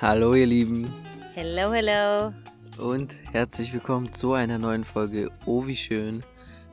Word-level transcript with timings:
Hallo 0.00 0.34
ihr 0.34 0.46
Lieben 0.46 0.92
Hello, 1.34 1.72
hello. 1.72 2.32
und 2.78 3.16
herzlich 3.32 3.72
willkommen 3.72 4.12
zu 4.12 4.32
einer 4.32 4.58
neuen 4.58 4.84
Folge 4.84 5.30
Oh 5.46 5.66
wie 5.66 5.76
schön, 5.76 6.24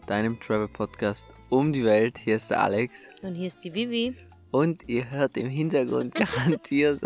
deinem 0.05 0.39
Travel 0.39 0.67
Podcast 0.67 1.35
um 1.49 1.73
die 1.73 1.83
Welt. 1.83 2.17
Hier 2.17 2.35
ist 2.35 2.49
der 2.51 2.61
Alex 2.61 3.09
Und 3.21 3.35
hier 3.35 3.47
ist 3.47 3.63
die 3.63 3.73
Vivi. 3.73 4.15
und 4.51 4.87
ihr 4.87 5.09
hört 5.09 5.37
im 5.37 5.49
Hintergrund 5.49 6.15
garantiert 6.35 7.01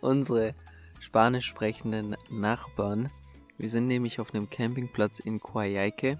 unsere 0.00 0.54
spanisch 1.00 1.46
sprechenden 1.46 2.16
Nachbarn. 2.30 3.10
Wir 3.58 3.68
sind 3.68 3.86
nämlich 3.86 4.20
auf 4.20 4.34
einem 4.34 4.48
Campingplatz 4.50 5.18
in 5.20 5.40
Coayhaique 5.40 6.18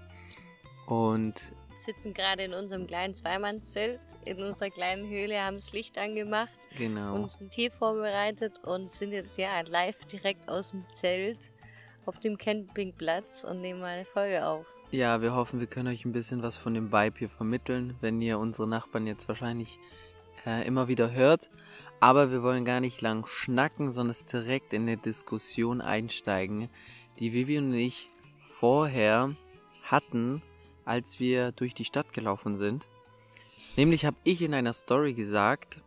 und 0.87 1.41
Sitzen 1.79 2.13
gerade 2.13 2.43
in 2.43 2.53
unserem 2.53 2.87
kleinen 2.87 3.15
Zweimannzelt, 3.15 3.99
in 4.23 4.41
unserer 4.41 4.69
kleinen 4.69 5.07
Höhle, 5.07 5.41
haben 5.41 5.55
das 5.55 5.73
Licht 5.73 5.97
angemacht, 5.97 6.59
genau, 6.77 7.15
uns 7.15 7.39
einen 7.39 7.49
Tee 7.49 7.69
vorbereitet 7.69 8.59
und 8.63 8.91
sind 8.91 9.11
jetzt 9.11 9.37
ja 9.37 9.61
live 9.61 10.05
direkt 10.05 10.49
aus 10.49 10.71
dem 10.71 10.85
Zelt 10.93 11.51
auf 12.05 12.19
dem 12.19 12.37
Campingplatz 12.37 13.43
und 13.43 13.61
nehmen 13.61 13.79
mal 13.79 13.95
eine 13.95 14.05
Folge 14.05 14.45
auf. 14.45 14.65
ja, 14.91 15.21
wir 15.21 15.35
hoffen, 15.35 15.59
wir 15.59 15.67
können 15.67 15.89
euch 15.89 16.05
ein 16.05 16.11
bisschen 16.11 16.43
was 16.43 16.57
von 16.57 16.73
dem 16.73 16.91
Vibe 16.91 17.19
hier 17.19 17.29
vermitteln, 17.29 17.95
wenn 18.01 18.21
ihr 18.21 18.39
unsere 18.39 18.67
Nachbarn 18.67 19.07
jetzt 19.07 19.27
wahrscheinlich 19.27 19.79
äh, 20.45 20.65
immer 20.67 20.87
wieder 20.87 21.11
hört. 21.11 21.49
Aber 21.99 22.31
wir 22.31 22.43
wollen 22.43 22.65
gar 22.65 22.79
nicht 22.79 23.01
lang 23.01 23.25
schnacken, 23.25 23.91
sondern 23.91 24.15
direkt 24.31 24.73
in 24.73 24.83
eine 24.83 24.97
Diskussion 24.97 25.81
einsteigen, 25.81 26.69
die 27.19 27.33
Vivi 27.33 27.57
und 27.57 27.73
ich 27.73 28.09
vorher 28.59 29.35
hatten, 29.83 30.41
als 30.85 31.19
wir 31.19 31.51
durch 31.51 31.73
die 31.73 31.85
Stadt 31.85 32.13
gelaufen 32.13 32.57
sind. 32.57 32.87
Nämlich 33.75 34.05
habe 34.05 34.17
ich 34.23 34.41
in 34.41 34.53
einer 34.53 34.73
Story 34.73 35.13
gesagt, 35.13 35.81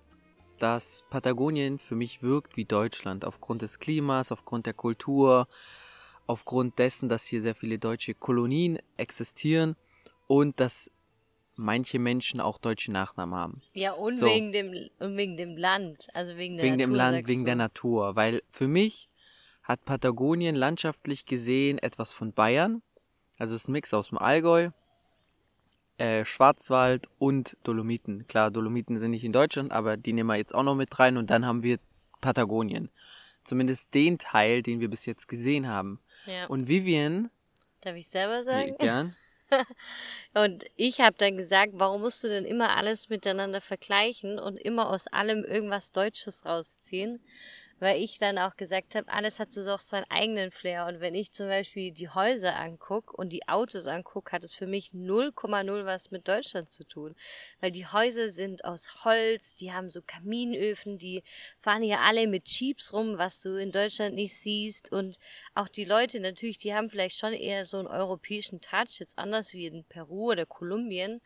dass 0.59 1.05
Patagonien 1.09 1.79
für 1.79 1.95
mich 1.95 2.23
wirkt 2.23 2.57
wie 2.57 2.65
Deutschland, 2.65 3.25
aufgrund 3.25 3.63
des 3.63 3.79
Klimas, 3.79 4.33
aufgrund 4.33 4.67
der 4.67 4.75
Kultur, 4.75 5.47
aufgrund 6.27 6.79
dessen, 6.79 7.09
dass 7.09 7.27
hier 7.27 7.41
sehr 7.41 7.55
viele 7.55 7.79
deutsche 7.79 8.15
Kolonien 8.15 8.79
existieren 8.97 9.77
und 10.27 10.61
dass 10.61 10.91
manche 11.55 11.99
Menschen 11.99 12.41
auch 12.41 12.59
deutsche 12.59 12.93
Nachnamen 12.93 13.35
haben. 13.35 13.63
Ja, 13.73 13.93
und, 13.93 14.15
So. 14.15 14.27
wegen, 14.27 14.53
dem, 14.53 14.75
und 14.99 15.17
wegen 15.17 15.37
dem 15.37 15.57
Land, 15.57 16.07
also 16.13 16.37
wegen 16.37 16.57
der 16.57 16.67
wegen 16.67 16.77
Natur. 16.77 16.87
dem 16.87 16.95
Land, 16.95 17.29
wegen 17.29 17.41
du. 17.41 17.47
der 17.47 17.57
Natur. 17.57 18.17
Weil 18.17 18.43
für 18.49 18.69
mich 18.69 19.09
hat 19.63 19.85
Patagonien 19.85 20.55
landschaftlich 20.55 21.27
gesehen 21.27 21.79
etwas 21.79 22.11
von 22.13 22.33
Bayern. 22.33 22.83
Also 23.39 23.55
es 23.55 23.63
ist 23.63 23.69
ein 23.69 23.73
Mix 23.73 23.93
aus 23.95 24.09
dem 24.09 24.19
Allgäu, 24.19 24.71
äh, 25.99 26.25
Schwarzwald 26.25 27.09
und 27.19 27.57
Dolomiten. 27.65 28.27
Klar, 28.27 28.51
Dolomiten 28.51 28.99
sind 28.99 29.11
nicht 29.11 29.25
in 29.25 29.33
Deutschland, 29.33 29.73
aber 29.73 29.97
die 29.97 30.13
nehmen 30.13 30.29
wir 30.29 30.37
jetzt 30.37 30.55
auch 30.55 30.63
noch 30.63 30.75
mit 30.75 30.99
rein 30.99 31.17
und 31.17 31.31
dann 31.31 31.47
haben 31.47 31.63
wir 31.63 31.79
Patagonien. 32.21 32.91
Zumindest 33.45 33.95
den 33.95 34.19
Teil, 34.19 34.63
den 34.63 34.81
wir 34.81 34.89
bis 34.89 35.07
jetzt 35.07 35.29
gesehen 35.29 35.69
haben. 35.69 36.01
Ja. 36.27 36.47
Und 36.47 36.69
Vivian, 36.69 37.31
Darf 37.81 37.97
ich 37.97 38.09
selber 38.09 38.43
sagen? 38.43 38.77
gern, 38.79 39.15
Und 40.35 40.65
ich 40.77 41.01
habe 41.01 41.17
dann 41.19 41.37
gesagt, 41.37 41.73
warum 41.75 42.03
musst 42.03 42.23
du 42.23 42.29
denn 42.29 42.45
immer 42.45 42.77
alles 42.77 43.09
miteinander 43.09 43.61
vergleichen 43.61 44.39
und 44.39 44.59
immer 44.59 44.91
aus 44.91 45.07
allem 45.07 45.45
irgendwas 45.45 45.93
Deutsches 45.93 46.45
rausziehen? 46.45 47.21
Weil 47.81 48.03
ich 48.03 48.19
dann 48.19 48.39
auch 48.39 48.57
gesagt 48.57 48.95
habe, 48.95 49.11
alles 49.11 49.39
hat 49.39 49.53
so 49.53 49.69
auch 49.71 49.79
seinen 49.79 50.07
eigenen 50.11 50.51
Flair. 50.51 50.87
Und 50.87 51.01
wenn 51.01 51.15
ich 51.15 51.33
zum 51.33 51.47
Beispiel 51.47 51.93
die 51.93 52.09
Häuser 52.09 52.57
anguck 52.57 53.15
und 53.15 53.33
die 53.33 53.47
Autos 53.49 53.87
anguck, 53.87 54.33
hat 54.33 54.43
es 54.43 54.55
für 54.55 54.67
mich 54.67 54.91
0,0 54.91 55.85
was 55.85 56.11
mit 56.11 56.27
Deutschland 56.27 56.71
zu 56.71 56.85
tun. 56.85 57.15
Weil 57.61 57.71
die 57.71 57.87
Häuser 57.87 58.31
sind 58.31 58.65
aus 58.65 59.05
Holz, 59.05 59.55
die 59.55 59.73
haben 59.73 59.91
so 59.91 60.01
Kaminöfen, 60.05 60.99
die 60.99 61.23
fahren 61.59 61.83
hier 61.83 62.01
alle 62.01 62.27
mit 62.27 62.49
Jeeps 62.49 62.93
rum, 62.93 63.19
was 63.19 63.41
du 63.41 63.57
in 63.57 63.71
Deutschland 63.71 64.15
nicht 64.15 64.37
siehst. 64.37 64.91
Und 64.91 65.19
auch 65.55 65.69
die 65.69 65.85
Leute 65.85 66.19
natürlich, 66.21 66.59
die 66.59 66.75
haben 66.75 66.91
vielleicht 66.91 67.17
schon 67.17 67.33
eher 67.33 67.65
so 67.65 67.79
einen 67.79 67.87
europäischen 67.87 68.61
Touch, 68.61 68.99
jetzt 68.99 69.19
anders 69.19 69.53
wie 69.53 69.67
in 69.67 69.85
Peru 69.85 70.31
oder 70.33 70.47
Kolumbien. 70.47 71.21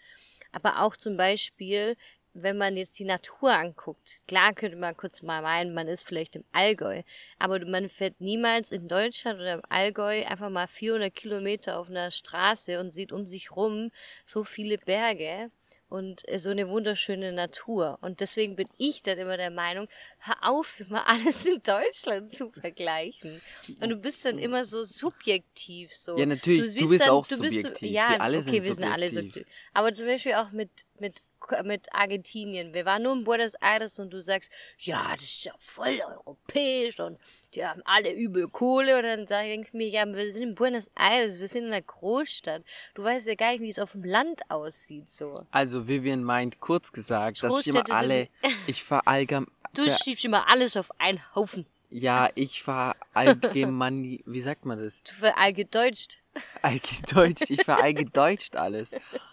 Aber 0.52 0.82
auch 0.82 0.96
zum 0.96 1.16
Beispiel, 1.16 1.96
wenn 2.34 2.56
man 2.56 2.76
jetzt 2.76 2.98
die 2.98 3.04
Natur 3.04 3.52
anguckt, 3.52 4.20
klar 4.26 4.54
könnte 4.54 4.76
man 4.76 4.96
kurz 4.96 5.22
mal 5.22 5.42
meinen, 5.42 5.74
man 5.74 5.88
ist 5.88 6.06
vielleicht 6.06 6.36
im 6.36 6.44
Allgäu, 6.52 7.02
aber 7.38 7.64
man 7.66 7.88
fährt 7.88 8.20
niemals 8.20 8.72
in 8.72 8.88
Deutschland 8.88 9.38
oder 9.38 9.54
im 9.54 9.62
Allgäu 9.68 10.24
einfach 10.24 10.50
mal 10.50 10.66
400 10.66 11.14
Kilometer 11.14 11.78
auf 11.78 11.90
einer 11.90 12.10
Straße 12.10 12.80
und 12.80 12.92
sieht 12.92 13.12
um 13.12 13.26
sich 13.26 13.54
rum 13.54 13.90
so 14.24 14.44
viele 14.44 14.78
Berge 14.78 15.50
und 15.92 16.26
äh, 16.26 16.38
so 16.38 16.48
eine 16.48 16.70
wunderschöne 16.70 17.32
Natur. 17.32 17.98
Und 18.00 18.20
deswegen 18.20 18.56
bin 18.56 18.66
ich 18.78 19.02
dann 19.02 19.18
immer 19.18 19.36
der 19.36 19.50
Meinung, 19.50 19.88
hör 20.20 20.36
auf, 20.40 20.80
immer 20.80 21.06
alles 21.08 21.44
in 21.44 21.62
Deutschland 21.62 22.34
zu 22.34 22.50
vergleichen. 22.50 23.42
Und 23.78 23.90
du 23.90 23.96
bist 23.96 24.24
dann 24.24 24.38
immer 24.38 24.64
so 24.64 24.84
subjektiv 24.84 25.94
so. 25.94 26.16
Ja, 26.16 26.24
natürlich, 26.24 26.74
du 26.74 26.88
bist 26.88 27.08
auch 27.08 27.26
subjektiv. 27.26 27.90
ja, 27.90 28.12
Wir 28.12 28.20
alle 28.22 28.38
okay, 28.38 28.50
sind 28.50 28.64
wir 28.64 28.74
sind 28.74 28.84
alle 28.84 29.08
subjektiv. 29.08 29.42
subjektiv. 29.42 29.54
Aber 29.74 29.92
zum 29.92 30.06
Beispiel 30.06 30.32
auch 30.32 30.50
mit, 30.52 30.70
mit, 30.98 31.20
mit 31.64 31.92
Argentinien. 31.94 32.74
Wir 32.74 32.84
waren 32.84 33.02
nur 33.02 33.12
in 33.12 33.24
Buenos 33.24 33.54
Aires 33.54 33.98
und 33.98 34.10
du 34.12 34.20
sagst, 34.20 34.50
ja, 34.78 35.12
das 35.14 35.24
ist 35.24 35.44
ja 35.44 35.52
voll 35.58 36.00
europäisch 36.00 36.98
und 37.00 37.18
die 37.54 37.64
haben 37.64 37.82
alle 37.84 38.12
übel 38.12 38.48
Kohle. 38.48 38.96
Und 38.96 39.02
dann 39.04 39.26
sage 39.26 39.52
ich 39.54 39.72
mir, 39.72 39.88
ja, 39.88 40.06
wir 40.06 40.30
sind 40.30 40.42
in 40.42 40.54
Buenos 40.54 40.90
Aires, 40.94 41.40
wir 41.40 41.48
sind 41.48 41.64
in 41.64 41.72
einer 41.72 41.82
Großstadt. 41.82 42.62
Du 42.94 43.04
weißt 43.04 43.26
ja 43.28 43.34
gar 43.34 43.52
nicht, 43.52 43.60
wie 43.60 43.68
es 43.68 43.78
auf 43.78 43.92
dem 43.92 44.04
Land 44.04 44.42
aussieht, 44.48 45.10
so. 45.10 45.46
also 45.50 45.88
Vivian 45.88 46.22
meint 46.24 46.60
kurz 46.60 46.92
gesagt, 46.92 47.42
dass 47.42 47.60
ich 47.60 47.68
immer 47.68 47.84
alle, 47.90 48.28
ich 48.66 48.82
verallgam, 48.82 49.46
Du 49.74 49.88
schiebst 49.90 50.24
immer 50.24 50.48
alles 50.48 50.76
auf 50.76 50.90
einen 51.00 51.20
Haufen. 51.34 51.64
ja, 51.88 52.28
ich 52.34 52.62
verallgemein, 52.62 54.20
wie 54.26 54.40
sagt 54.40 54.66
man 54.66 54.78
das? 54.78 55.02
Du 55.04 55.12
verallgedeutscht. 55.12 56.18
Allgedeutscht, 56.62 57.50
ich 57.50 57.62
verallgedeutscht 57.64 58.56
alles. 58.56 58.92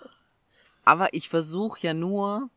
Aber 0.90 1.14
ich 1.14 1.30
versuche 1.30 1.80
ja 1.86 1.94
nur 1.94 2.50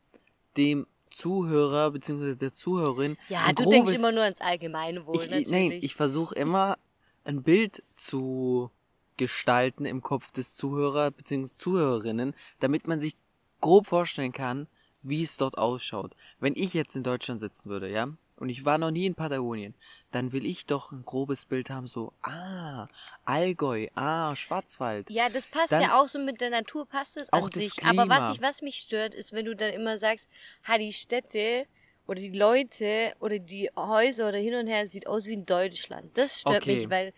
dem 0.57 0.87
Zuhörer 1.11 1.91
bzw. 1.91 2.35
der 2.35 2.51
Zuhörerin 2.55 3.19
Ja, 3.29 3.49
du 3.49 3.65
grobes, 3.65 3.71
denkst 3.71 3.93
immer 3.93 4.11
nur 4.11 4.23
ans 4.23 4.41
Allgemeinwohl, 4.41 5.17
ich, 5.17 5.31
natürlich. 5.31 5.45
ich, 5.45 5.51
Nein, 5.51 5.79
ich 5.83 5.95
versuche 5.95 6.35
immer 6.37 6.79
ein 7.25 7.43
Bild 7.43 7.83
zu 7.95 8.71
gestalten 9.19 9.85
im 9.85 10.01
Kopf 10.01 10.33
des 10.33 10.57
Zuhörer 10.57 11.11
bzw. 11.11 11.51
Zuhörerinnen, 11.59 12.35
damit 12.59 12.89
man 12.89 13.01
sich 13.01 13.17
grob 13.61 13.87
vorstellen 13.87 14.33
kann, 14.33 14.67
wie 15.03 15.23
es 15.23 15.37
dort 15.37 15.59
ausschaut. 15.59 16.17
Wenn 16.41 16.55
ich 16.57 16.73
jetzt 16.73 16.97
in 16.97 17.03
Deutschland 17.03 17.39
sitzen 17.39 17.69
würde, 17.69 17.91
ja, 17.91 18.09
und 18.37 18.49
ich 18.49 18.65
war 18.65 18.79
noch 18.79 18.91
nie 18.91 19.07
in 19.07 19.15
Patagonien, 19.15 19.75
dann 20.11 20.33
will 20.33 20.45
ich 20.47 20.67
doch 20.67 20.93
ein 20.93 21.05
grobes 21.05 21.45
Bild 21.45 21.71
haben, 21.71 21.87
so, 21.87 22.13
ah, 22.23 22.89
Allgäu, 23.25 23.89
ah, 23.95 24.35
Schwarzwald. 24.37 25.11
Ja, 25.11 25.29
das 25.29 25.47
passt 25.47 25.73
Dann- 25.73 25.83
ja 25.83 26.01
auch 26.01 26.09
so 26.09 26.19
mit 26.19 26.41
der 26.41 26.51
Natur, 26.51 26.87
passt 26.87 27.17
es 27.17 27.33
Auch 27.33 27.45
an 27.45 27.51
das 27.51 27.55
sich. 27.63 27.85
Aber 27.85 28.09
was, 28.09 28.19
Klima. 28.25 28.33
ich, 28.33 28.41
was 28.43 28.63
mich 28.63 28.77
stört, 28.77 29.15
ist, 29.15 29.33
wenn 29.33 29.45
du 29.45 29.55
dann 29.55 29.73
immer 29.73 29.99
sagst, 29.99 30.29
ha, 30.67 30.79
die 30.79 30.93
Städte 30.93 31.67
oder 32.07 32.21
die 32.21 32.37
Leute 32.37 33.13
oder 33.21 33.39
die 33.39 33.71
Häuser 33.77 34.29
oder 34.29 34.39
hin 34.39 34.55
und 34.55 34.67
her 34.67 34.87
sieht 34.87 35.07
aus 35.07 35.27
wie 35.27 35.35
in 35.35 35.47
Deutschland. 35.47 36.17
Das 36.19 36.41
stört 36.41 36.63
Okay. 36.63 36.77
mich, 36.77 36.91
weil 36.91 37.13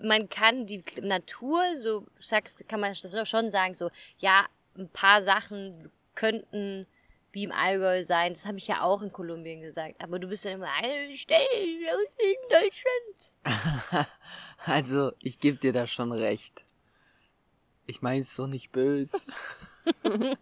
man 0.00 0.28
kann 0.30 0.66
die 0.66 0.82
Natur, 1.02 1.62
so 1.76 2.06
sagst, 2.20 2.66
kann 2.68 2.80
man 2.80 2.94
das 2.94 3.28
schon 3.28 3.50
sagen, 3.50 3.74
so, 3.74 3.90
ja, 4.18 4.46
ein 4.76 4.88
paar 4.88 5.20
Sachen 5.20 5.90
könnten 6.14 6.86
wie 7.34 7.44
im 7.44 7.52
Allgäu 7.52 8.02
sein. 8.02 8.32
Das 8.32 8.46
habe 8.46 8.58
ich 8.58 8.66
ja 8.68 8.82
auch 8.82 9.02
in 9.02 9.12
Kolumbien 9.12 9.60
gesagt. 9.60 10.02
Aber 10.02 10.18
du 10.18 10.28
bist 10.28 10.44
dann 10.44 10.52
immer, 10.54 10.68
"Ey, 10.82 11.12
stell 11.16 11.38
dich 11.52 11.88
aus 11.90 12.08
wie 12.18 12.32
in 12.32 12.48
Deutschland. 12.50 14.06
Also, 14.66 15.12
ich 15.20 15.38
gebe 15.40 15.58
dir 15.58 15.72
da 15.74 15.86
schon 15.86 16.10
recht. 16.10 16.64
Ich 17.86 18.00
meine 18.00 18.20
es 18.20 18.34
doch 18.34 18.46
nicht 18.46 18.72
böse. 18.72 19.18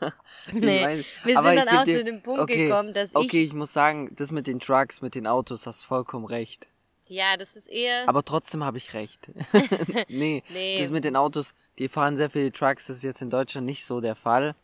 Nee, 0.52 0.82
mein- 0.84 1.04
wir 1.24 1.34
sind 1.42 1.56
dann 1.56 1.68
auch 1.68 1.84
dir- 1.84 1.98
zu 1.98 2.04
dem 2.04 2.22
Punkt 2.22 2.42
okay, 2.42 2.68
gekommen, 2.68 2.94
dass 2.94 3.10
ich 3.10 3.16
Okay, 3.16 3.42
ich 3.42 3.52
muss 3.52 3.72
sagen, 3.72 4.14
das 4.14 4.30
mit 4.30 4.46
den 4.46 4.60
Trucks, 4.60 5.00
mit 5.02 5.14
den 5.14 5.26
Autos, 5.26 5.66
hast 5.66 5.84
vollkommen 5.84 6.24
recht. 6.26 6.68
Ja, 7.08 7.36
das 7.36 7.54
ist 7.56 7.68
eher. 7.68 8.08
Aber 8.08 8.24
trotzdem 8.24 8.64
habe 8.64 8.78
ich 8.78 8.94
recht. 8.94 9.28
nee, 10.08 10.42
Nee. 10.48 10.80
das 10.80 10.90
mit 10.90 11.04
den 11.04 11.16
Autos, 11.16 11.54
die 11.78 11.88
fahren 11.88 12.16
sehr 12.16 12.30
viele 12.30 12.50
Trucks, 12.52 12.86
das 12.86 12.98
ist 12.98 13.02
jetzt 13.04 13.22
in 13.22 13.30
Deutschland 13.30 13.66
nicht 13.66 13.84
so 13.84 14.00
der 14.00 14.16
Fall. 14.16 14.54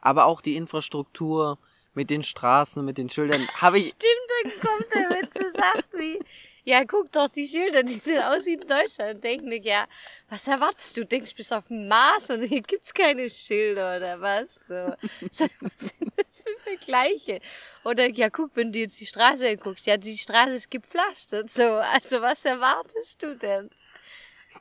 Aber 0.00 0.24
auch 0.24 0.40
die 0.40 0.56
Infrastruktur 0.56 1.58
mit 1.94 2.10
den 2.10 2.22
Straßen, 2.24 2.84
mit 2.84 2.98
den 2.98 3.08
Schildern, 3.10 3.46
habe 3.60 3.78
ich. 3.78 3.88
Stimmt, 3.88 4.30
dann 4.42 4.52
kommt 4.60 4.86
er 4.94 5.20
mit 5.20 5.32
so 5.34 5.48
Sachen 5.50 5.84
wie. 6.00 6.18
Ja, 6.64 6.84
guck 6.84 7.10
doch 7.10 7.28
die 7.28 7.46
Schilder, 7.48 7.82
die 7.82 7.94
sehen 7.98 8.22
aus 8.22 8.46
wie 8.46 8.54
in 8.54 8.60
Deutschland. 8.66 9.22
Denk 9.24 9.42
mir, 9.42 9.60
ja, 9.60 9.84
was 10.28 10.46
erwartest 10.46 10.96
du? 10.96 11.04
Denkst 11.04 11.30
du 11.32 11.36
bist 11.36 11.52
auf 11.52 11.66
dem 11.66 11.88
Mars 11.88 12.30
und 12.30 12.42
hier 12.42 12.62
gibt's 12.62 12.94
keine 12.94 13.28
Schilder 13.28 13.96
oder 13.96 14.20
was? 14.20 14.54
So, 14.68 14.94
so 15.32 15.46
was 15.60 15.88
sind 15.88 16.12
das 16.16 16.42
für 16.44 16.56
Vergleiche? 16.60 17.40
Oder 17.84 18.08
ja, 18.10 18.30
guck, 18.30 18.54
wenn 18.54 18.70
du 18.72 18.78
jetzt 18.78 19.00
die 19.00 19.06
Straße 19.06 19.48
anguckst, 19.48 19.86
ja, 19.88 19.96
die 19.96 20.16
Straße 20.16 20.52
ist 20.54 20.70
gepflastert. 20.70 21.50
So, 21.50 21.64
also 21.64 22.20
was 22.22 22.44
erwartest 22.44 23.20
du 23.22 23.36
denn? 23.36 23.68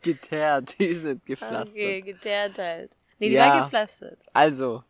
Geteert, 0.02 0.74
die 0.80 0.96
sind 0.96 1.24
gepflastert. 1.26 1.70
Okay, 1.70 2.02
geteert 2.02 2.58
halt. 2.58 2.92
Nee, 3.20 3.30
die 3.30 3.36
Ja. 3.36 3.48
war 3.54 3.64
gepflastert. 3.64 4.18
Also, 4.34 4.84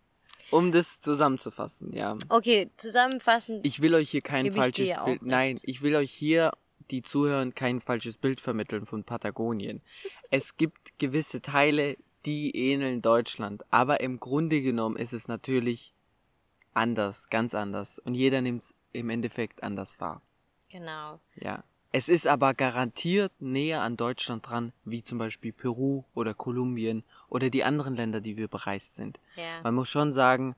Um 0.50 0.72
das 0.74 1.00
zusammenzufassen, 1.00 1.94
ja. 1.94 2.18
Okay, 2.28 2.69
zusammenfassend. 2.75 3.66
Ich 3.66 3.81
will 3.81 3.96
euch 3.96 4.10
hier 4.10 4.22
kein 4.22 4.52
falsches 4.52 4.98
Bild. 5.06 5.22
Nein, 5.24 5.57
ich 5.64 5.81
will 5.81 5.96
euch 5.96 6.12
hier, 6.12 6.52
die 6.92 7.02
zuhören, 7.02 7.56
kein 7.56 7.82
falsches 7.82 8.18
Bild 8.18 8.42
vermitteln 8.42 8.86
von 8.86 9.04
Patagonien. 9.04 9.82
Es 10.30 10.58
gibt 10.58 11.00
gewisse 11.00 11.42
Teile, 11.42 11.98
die 12.26 12.56
ähneln 12.56 13.02
Deutschland, 13.02 13.64
aber 13.72 14.02
im 14.02 14.20
Grunde 14.20 14.62
genommen 14.62 14.96
ist 14.96 15.14
es 15.14 15.28
natürlich 15.28 15.94
anders, 16.74 17.30
ganz 17.30 17.56
anders. 17.56 18.00
Und 18.00 18.14
jeder 18.14 18.42
nimmt 18.42 18.64
es 18.64 18.74
im 18.94 19.10
Endeffekt 19.10 19.64
anders 19.64 20.00
wahr. 20.00 20.22
Genau. 20.70 21.20
Ja. 21.36 21.64
Es 21.94 22.08
ist 22.08 22.26
aber 22.26 22.54
garantiert 22.54 23.34
näher 23.40 23.82
an 23.82 23.98
Deutschland 23.98 24.48
dran, 24.48 24.72
wie 24.86 25.04
zum 25.04 25.18
Beispiel 25.18 25.52
Peru 25.52 26.04
oder 26.14 26.34
Kolumbien 26.34 27.04
oder 27.28 27.50
die 27.50 27.66
anderen 27.66 27.98
Länder, 27.98 28.22
die 28.22 28.38
wir 28.38 28.48
bereist 28.48 28.96
sind. 28.96 29.20
Ja. 29.36 29.62
Man 29.64 29.76
muss 29.76 29.90
schon 29.90 30.14
sagen, 30.14 30.56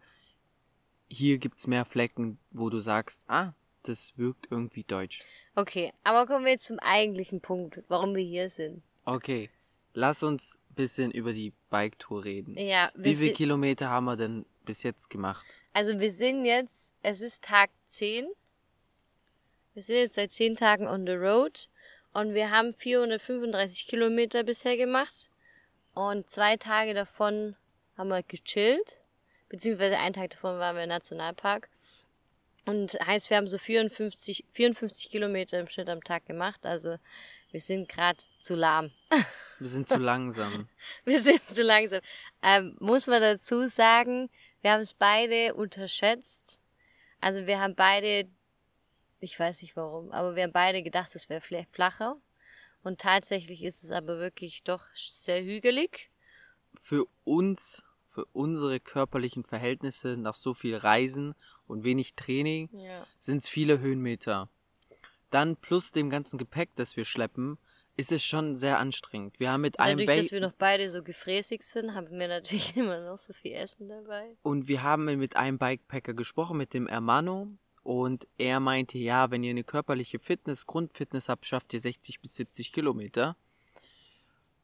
hier 1.07 1.39
gibt's 1.39 1.65
mehr 1.65 1.85
Flecken, 1.85 2.37
wo 2.51 2.69
du 2.69 2.79
sagst, 2.79 3.23
ah, 3.27 3.53
das 3.87 4.17
wirkt 4.17 4.47
irgendwie 4.49 4.83
deutsch. 4.83 5.21
Okay, 5.55 5.93
aber 6.03 6.25
kommen 6.25 6.45
wir 6.45 6.51
jetzt 6.53 6.65
zum 6.65 6.79
eigentlichen 6.79 7.41
Punkt, 7.41 7.83
warum 7.87 8.15
wir 8.15 8.23
hier 8.23 8.49
sind. 8.49 8.81
Okay, 9.05 9.49
lass 9.93 10.23
uns 10.23 10.57
ein 10.71 10.75
bisschen 10.75 11.11
über 11.11 11.33
die 11.33 11.53
Bike-Tour 11.69 12.23
reden. 12.23 12.57
Ja, 12.57 12.91
Wie 12.95 13.15
viele 13.15 13.33
Kilometer 13.33 13.89
haben 13.89 14.05
wir 14.05 14.15
denn 14.17 14.45
bis 14.65 14.83
jetzt 14.83 15.09
gemacht? 15.09 15.45
also 15.73 15.99
wir 15.99 16.11
sind 16.11 16.45
jetzt, 16.45 16.93
es 17.01 17.21
ist 17.21 17.43
Tag 17.43 17.71
10. 17.87 18.27
Wir 19.73 19.83
sind 19.83 19.95
jetzt 19.95 20.15
seit 20.15 20.31
10 20.31 20.55
Tagen 20.55 20.87
on 20.87 21.05
the 21.07 21.13
road 21.13 21.69
und 22.13 22.33
wir 22.35 22.51
haben 22.51 22.73
435 22.73 23.87
Kilometer 23.87 24.43
bisher 24.43 24.77
gemacht 24.77 25.31
und 25.95 26.29
zwei 26.29 26.57
Tage 26.57 26.93
davon 26.93 27.55
haben 27.97 28.09
wir 28.09 28.21
gechillt, 28.23 28.97
beziehungsweise 29.49 29.97
einen 29.97 30.13
Tag 30.13 30.29
davon 30.31 30.59
waren 30.59 30.75
wir 30.75 30.83
im 30.83 30.89
Nationalpark. 30.89 31.69
Und 32.65 32.93
heißt, 32.93 33.29
wir 33.29 33.37
haben 33.37 33.47
so 33.47 33.57
54, 33.57 34.45
54 34.51 35.09
Kilometer 35.09 35.59
im 35.59 35.67
Schnitt 35.67 35.89
am 35.89 36.03
Tag 36.03 36.25
gemacht, 36.25 36.65
also 36.65 36.97
wir 37.51 37.59
sind 37.59 37.87
gerade 37.87 38.17
zu 38.39 38.55
lahm. 38.55 38.91
Wir 39.59 39.69
sind 39.69 39.87
zu 39.87 39.97
langsam. 39.97 40.67
Wir 41.05 41.21
sind 41.21 41.41
zu 41.53 41.61
langsam. 41.61 42.01
Ähm, 42.41 42.75
muss 42.79 43.07
man 43.07 43.21
dazu 43.21 43.69
sagen, 43.69 44.29
wir 44.61 44.71
haben 44.71 44.81
es 44.81 44.93
beide 44.93 45.53
unterschätzt. 45.53 46.59
Also 47.21 47.45
wir 47.47 47.61
haben 47.61 47.75
beide, 47.75 48.27
ich 49.19 49.39
weiß 49.39 49.61
nicht 49.61 49.77
warum, 49.77 50.11
aber 50.11 50.35
wir 50.35 50.43
haben 50.43 50.51
beide 50.51 50.83
gedacht, 50.83 51.15
es 51.15 51.29
wäre 51.29 51.41
flacher. 51.71 52.17
Und 52.81 52.99
tatsächlich 52.99 53.63
ist 53.63 53.83
es 53.83 53.91
aber 53.91 54.19
wirklich 54.19 54.63
doch 54.63 54.83
sehr 54.95 55.41
hügelig. 55.41 56.09
Für 56.77 57.05
uns, 57.23 57.83
für 58.13 58.25
unsere 58.31 58.79
körperlichen 58.79 59.43
Verhältnisse 59.43 60.17
nach 60.17 60.35
so 60.35 60.53
viel 60.53 60.75
Reisen 60.75 61.33
und 61.67 61.83
wenig 61.83 62.13
Training, 62.15 62.69
Ja. 62.77 63.05
sind 63.19 63.37
es 63.37 63.49
viele 63.49 63.79
Höhenmeter. 63.79 64.49
Dann 65.29 65.55
plus 65.55 65.91
dem 65.91 66.09
ganzen 66.11 66.37
Gepäck, 66.37 66.69
das 66.75 66.95
wir 66.95 67.05
schleppen, 67.05 67.57
ist 67.97 68.11
es 68.11 68.23
schon 68.23 68.55
sehr 68.55 68.79
anstrengend. 68.79 69.39
Wir 69.39 69.51
haben 69.51 69.61
mit 69.61 69.79
einem 69.79 69.97
Dadurch, 69.99 70.17
dass 70.19 70.31
wir 70.31 70.41
noch 70.41 70.51
beide 70.53 70.89
so 70.89 71.01
gefräßig 71.03 71.63
sind, 71.63 71.95
haben 71.95 72.11
wir 72.19 72.27
natürlich 72.27 72.75
immer 72.77 73.03
noch 73.03 73.17
so 73.17 73.33
viel 73.33 73.53
Essen 73.53 73.87
dabei. 73.89 74.35
und 74.43 74.67
wir 74.67 74.83
haben 74.83 75.05
mit 75.05 75.35
einem 75.35 75.57
Bikepacker 75.57 76.13
gesprochen, 76.13 76.57
mit 76.57 76.73
dem 76.73 76.87
Hermano. 76.87 77.47
Und 77.81 78.27
er 78.37 78.61
meinte, 78.61 78.97
ja, 78.97 79.29
wenn 79.29 79.43
ihr 79.43 79.49
eine 79.49 79.65
körperliche 79.65 80.17
Fitness, 80.17 80.65
Grundfitness 80.65 81.27
habt, 81.27 81.45
schafft 81.45 81.73
ihr 81.73 81.81
60 81.81 82.21
bis 82.21 82.35
70 82.35 82.71
Kilometer. 82.71 83.35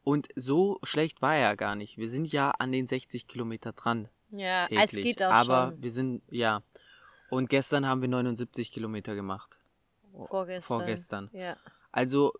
Und 0.02 0.28
so 0.34 0.78
schlecht 0.82 1.22
war 1.22 1.36
er 1.36 1.56
gar 1.56 1.74
nicht. 1.74 1.98
Wir 1.98 2.08
sind 2.08 2.32
ja 2.32 2.50
an 2.52 2.72
den 2.72 2.86
60 2.86 3.26
Kilometer 3.26 3.72
dran. 3.72 4.08
Ja, 4.30 4.66
täglich. 4.66 4.84
es 4.84 4.92
geht 4.92 5.22
auch 5.22 5.30
Aber 5.30 5.70
schon. 5.70 5.82
wir 5.82 5.90
sind, 5.90 6.22
ja. 6.30 6.62
Und 7.30 7.48
gestern 7.48 7.86
haben 7.86 8.00
wir 8.00 8.08
79 8.08 8.72
Kilometer 8.72 9.14
gemacht. 9.14 9.58
Vorgestern. 10.26 10.78
vorgestern. 10.78 11.30
Ja. 11.32 11.56
Also, 11.92 12.32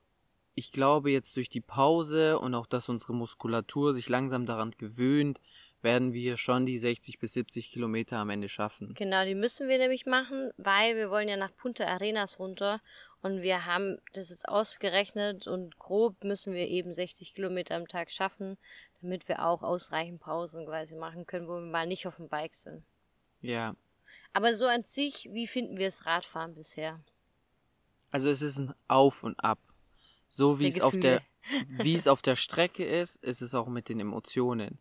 ich 0.54 0.72
glaube 0.72 1.10
jetzt 1.10 1.36
durch 1.36 1.48
die 1.48 1.60
Pause 1.60 2.38
und 2.38 2.54
auch, 2.54 2.66
dass 2.66 2.88
unsere 2.88 3.14
Muskulatur 3.14 3.94
sich 3.94 4.08
langsam 4.08 4.46
daran 4.46 4.72
gewöhnt, 4.76 5.40
werden 5.82 6.12
wir 6.12 6.36
schon 6.36 6.66
die 6.66 6.78
60 6.78 7.18
bis 7.18 7.32
70 7.32 7.70
Kilometer 7.70 8.18
am 8.18 8.30
Ende 8.30 8.48
schaffen. 8.48 8.92
Genau, 8.94 9.24
die 9.24 9.34
müssen 9.34 9.68
wir 9.68 9.78
nämlich 9.78 10.06
machen, 10.06 10.50
weil 10.58 10.96
wir 10.96 11.10
wollen 11.10 11.28
ja 11.28 11.36
nach 11.36 11.54
Punta 11.56 11.84
Arenas 11.84 12.38
runter 12.38 12.80
und 13.22 13.43
wir 13.43 13.67
haben 13.67 13.99
das 14.12 14.31
jetzt 14.31 14.49
ausgerechnet 14.49 15.46
und 15.46 15.78
grob 15.78 16.25
müssen 16.25 16.55
wir 16.55 16.67
eben 16.69 16.93
60 16.93 17.34
Kilometer 17.34 17.76
am 17.76 17.87
Tag 17.88 18.11
schaffen, 18.11 18.56
damit 19.02 19.28
wir 19.28 19.44
auch 19.44 19.62
ausreichend 19.62 20.20
Pausen 20.20 20.67
quasi 20.67 20.94
machen 20.94 21.26
können, 21.26 21.49
wo 21.49 21.55
wir 21.55 21.61
mal 21.61 21.87
nicht 21.87 22.06
auf 22.06 22.17
dem 22.17 22.28
Bike 22.28 22.55
sind. 22.55 22.82
Ja. 23.43 23.75
Aber 24.32 24.55
so 24.55 24.67
an 24.67 24.84
sich, 24.84 25.28
wie 25.32 25.46
finden 25.46 25.76
wir 25.76 25.87
das 25.87 26.06
Radfahren 26.06 26.55
bisher? 26.55 27.00
Also 28.11 28.28
es 28.28 28.43
ist 28.43 28.58
ein 28.58 28.75
Auf 28.88 29.22
und 29.22 29.38
Ab. 29.43 29.58
So 30.28 30.58
wie 30.58 30.70
Der 30.70 30.76
es 30.76 30.81
auf 30.81 30.93
der, 30.99 31.22
Gefühle. 31.43 31.67
wie 31.84 31.94
es 31.96 32.08
auf 32.08 32.22
der 32.22 32.37
Strecke 32.37 32.84
ist, 32.84 33.17
ist 33.25 33.43
es 33.43 33.55
auch 33.55 33.67
mit 33.67 33.88
den 33.88 34.00
Emotionen. 34.00 34.78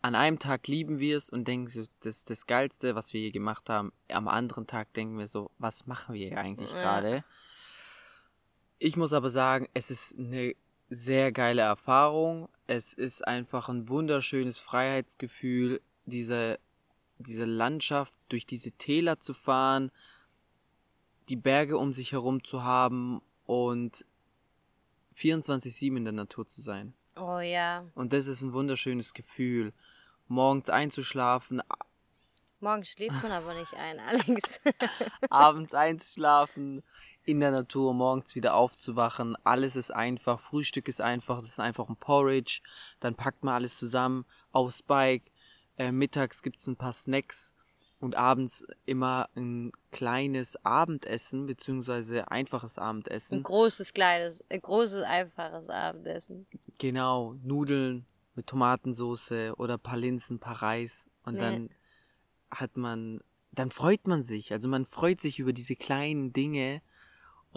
An 0.00 0.14
einem 0.14 0.38
Tag 0.38 0.68
lieben 0.68 1.00
wir 1.00 1.18
es 1.18 1.28
und 1.28 1.46
denken 1.48 1.68
so, 1.68 1.82
das 2.00 2.18
ist 2.18 2.30
das 2.30 2.46
Geilste, 2.46 2.94
was 2.94 3.12
wir 3.12 3.20
je 3.20 3.30
gemacht 3.30 3.68
haben. 3.68 3.92
Am 4.08 4.28
anderen 4.28 4.66
Tag 4.66 4.92
denken 4.94 5.18
wir 5.18 5.26
so, 5.28 5.50
was 5.58 5.86
machen 5.86 6.14
wir 6.14 6.28
hier 6.28 6.38
eigentlich 6.38 6.70
Ja. 6.72 6.80
gerade? 6.80 7.24
Ich 8.78 8.96
muss 8.96 9.12
aber 9.12 9.30
sagen, 9.30 9.68
es 9.74 9.90
ist 9.90 10.16
eine 10.18 10.54
sehr 10.88 11.32
geile 11.32 11.62
Erfahrung. 11.62 12.48
Es 12.66 12.92
ist 12.92 13.26
einfach 13.26 13.68
ein 13.68 13.88
wunderschönes 13.88 14.58
Freiheitsgefühl, 14.58 15.80
diese, 16.06 16.58
diese 17.18 17.44
Landschaft 17.44 18.14
durch 18.28 18.46
diese 18.46 18.72
Täler 18.72 19.18
zu 19.18 19.34
fahren, 19.34 19.90
die 21.28 21.36
Berge 21.36 21.76
um 21.76 21.92
sich 21.92 22.12
herum 22.12 22.44
zu 22.44 22.62
haben 22.62 23.20
und 23.44 24.04
24-7 25.16 25.96
in 25.96 26.04
der 26.04 26.12
Natur 26.12 26.46
zu 26.46 26.60
sein. 26.60 26.94
Oh 27.16 27.40
ja, 27.40 27.84
Und 27.94 28.12
das 28.12 28.28
ist 28.28 28.42
ein 28.42 28.52
wunderschönes 28.52 29.12
Gefühl. 29.12 29.72
Morgens 30.28 30.70
einzuschlafen, 30.70 31.62
morgens 32.60 32.90
schläft 32.90 33.22
man 33.22 33.32
aber 33.32 33.54
nicht 33.54 33.74
ein, 33.74 33.98
Alex. 34.06 34.60
abends 35.30 35.74
einzuschlafen, 35.74 36.82
in 37.28 37.40
der 37.40 37.50
Natur, 37.50 37.92
morgens 37.94 38.34
wieder 38.34 38.54
aufzuwachen. 38.54 39.36
Alles 39.44 39.76
ist 39.76 39.90
einfach. 39.90 40.40
Frühstück 40.40 40.88
ist 40.88 41.00
einfach. 41.00 41.40
Das 41.40 41.50
ist 41.50 41.60
einfach 41.60 41.88
ein 41.88 41.96
Porridge. 41.96 42.60
Dann 43.00 43.14
packt 43.14 43.44
man 43.44 43.54
alles 43.54 43.76
zusammen 43.76 44.24
aufs 44.50 44.82
Bike. 44.82 45.30
Äh, 45.76 45.92
mittags 45.92 46.42
gibt's 46.42 46.66
ein 46.66 46.76
paar 46.76 46.92
Snacks. 46.92 47.54
Und 48.00 48.16
abends 48.16 48.64
immer 48.86 49.28
ein 49.36 49.72
kleines 49.90 50.56
Abendessen, 50.64 51.46
beziehungsweise 51.46 52.30
einfaches 52.30 52.78
Ein 52.78 52.84
Abendessen. 52.84 53.42
großes, 53.42 53.92
kleines, 53.92 54.44
ein 54.48 54.60
großes, 54.62 55.02
einfaches 55.02 55.68
Abendessen. 55.68 56.46
Genau, 56.78 57.34
Nudeln 57.42 58.06
mit 58.36 58.46
Tomatensauce 58.46 59.52
oder 59.56 59.74
ein 59.74 59.80
paar 59.80 59.96
Linsen, 59.96 60.36
ein 60.36 60.40
paar 60.40 60.62
Reis. 60.62 61.08
Und 61.24 61.34
Nee. 61.34 61.40
dann 61.40 61.70
hat 62.52 62.76
man, 62.76 63.20
dann 63.50 63.72
freut 63.72 64.06
man 64.06 64.22
sich. 64.22 64.52
Also 64.52 64.68
man 64.68 64.86
freut 64.86 65.20
sich 65.20 65.40
über 65.40 65.52
diese 65.52 65.74
kleinen 65.74 66.32
Dinge. 66.32 66.80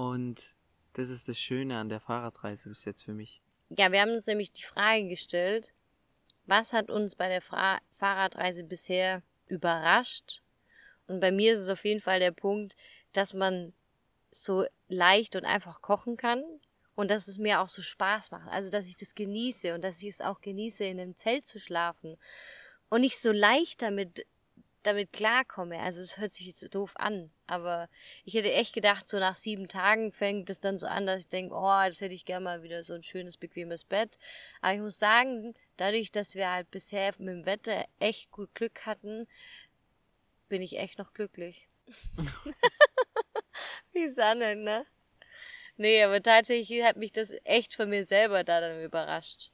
Und 0.01 0.55
das 0.93 1.11
ist 1.11 1.29
das 1.29 1.37
Schöne 1.37 1.77
an 1.77 1.87
der 1.87 1.99
Fahrradreise 1.99 2.69
bis 2.69 2.85
jetzt 2.85 3.03
für 3.03 3.13
mich. 3.13 3.39
Ja, 3.69 3.91
wir 3.91 4.01
haben 4.01 4.15
uns 4.15 4.25
nämlich 4.25 4.51
die 4.51 4.63
Frage 4.63 5.07
gestellt, 5.07 5.75
was 6.47 6.73
hat 6.73 6.89
uns 6.89 7.13
bei 7.13 7.29
der 7.29 7.43
Fra 7.43 7.79
Fahrradreise 7.91 8.63
bisher 8.63 9.21
überrascht? 9.45 10.41
Und 11.05 11.19
bei 11.19 11.31
mir 11.31 11.53
ist 11.53 11.59
es 11.59 11.69
auf 11.69 11.85
jeden 11.85 12.01
Fall 12.01 12.19
der 12.19 12.31
Punkt, 12.31 12.75
dass 13.13 13.35
man 13.35 13.73
so 14.31 14.65
leicht 14.87 15.35
und 15.35 15.45
einfach 15.45 15.83
kochen 15.83 16.17
kann 16.17 16.43
und 16.95 17.11
dass 17.11 17.27
es 17.27 17.37
mir 17.37 17.61
auch 17.61 17.67
so 17.67 17.83
Spaß 17.83 18.31
macht. 18.31 18.49
Also, 18.49 18.71
dass 18.71 18.87
ich 18.87 18.95
das 18.95 19.13
genieße 19.13 19.75
und 19.75 19.83
dass 19.83 20.01
ich 20.01 20.09
es 20.09 20.21
auch 20.21 20.41
genieße, 20.41 20.83
in 20.83 20.99
einem 20.99 21.15
Zelt 21.15 21.45
zu 21.45 21.59
schlafen 21.59 22.17
und 22.89 23.01
nicht 23.01 23.21
so 23.21 23.31
leicht 23.31 23.83
damit 23.83 24.25
damit 24.83 25.11
klarkomme. 25.13 25.79
Also 25.79 26.01
es 26.01 26.17
hört 26.17 26.31
sich 26.31 26.47
jetzt 26.47 26.73
doof 26.73 26.93
an, 26.95 27.31
aber 27.51 27.89
ich 28.23 28.33
hätte 28.33 28.53
echt 28.53 28.73
gedacht, 28.73 29.09
so 29.09 29.19
nach 29.19 29.35
sieben 29.35 29.67
Tagen 29.67 30.13
fängt 30.13 30.49
es 30.49 30.61
dann 30.61 30.77
so 30.77 30.87
an, 30.87 31.05
dass 31.05 31.23
ich 31.23 31.27
denke, 31.27 31.53
oh, 31.53 31.81
das 31.85 31.99
hätte 31.99 32.15
ich 32.15 32.23
gerne 32.23 32.45
mal 32.45 32.63
wieder 32.63 32.81
so 32.81 32.93
ein 32.93 33.03
schönes, 33.03 33.35
bequemes 33.35 33.83
Bett. 33.83 34.17
Aber 34.61 34.73
ich 34.73 34.79
muss 34.79 34.97
sagen, 34.97 35.53
dadurch, 35.75 36.11
dass 36.11 36.35
wir 36.35 36.49
halt 36.49 36.71
bisher 36.71 37.13
mit 37.17 37.27
dem 37.27 37.45
Wetter 37.45 37.85
echt 37.99 38.31
gut 38.31 38.55
Glück 38.55 38.85
hatten, 38.85 39.27
bin 40.47 40.61
ich 40.61 40.79
echt 40.79 40.97
noch 40.97 41.13
glücklich. 41.13 41.67
Wie 43.91 44.07
Sanne, 44.07 44.55
ne? 44.55 44.85
Nee, 45.75 46.03
aber 46.03 46.23
tatsächlich 46.23 46.83
hat 46.83 46.95
mich 46.95 47.11
das 47.11 47.33
echt 47.43 47.73
von 47.73 47.89
mir 47.89 48.05
selber 48.05 48.45
da 48.45 48.61
dann 48.61 48.81
überrascht. 48.81 49.51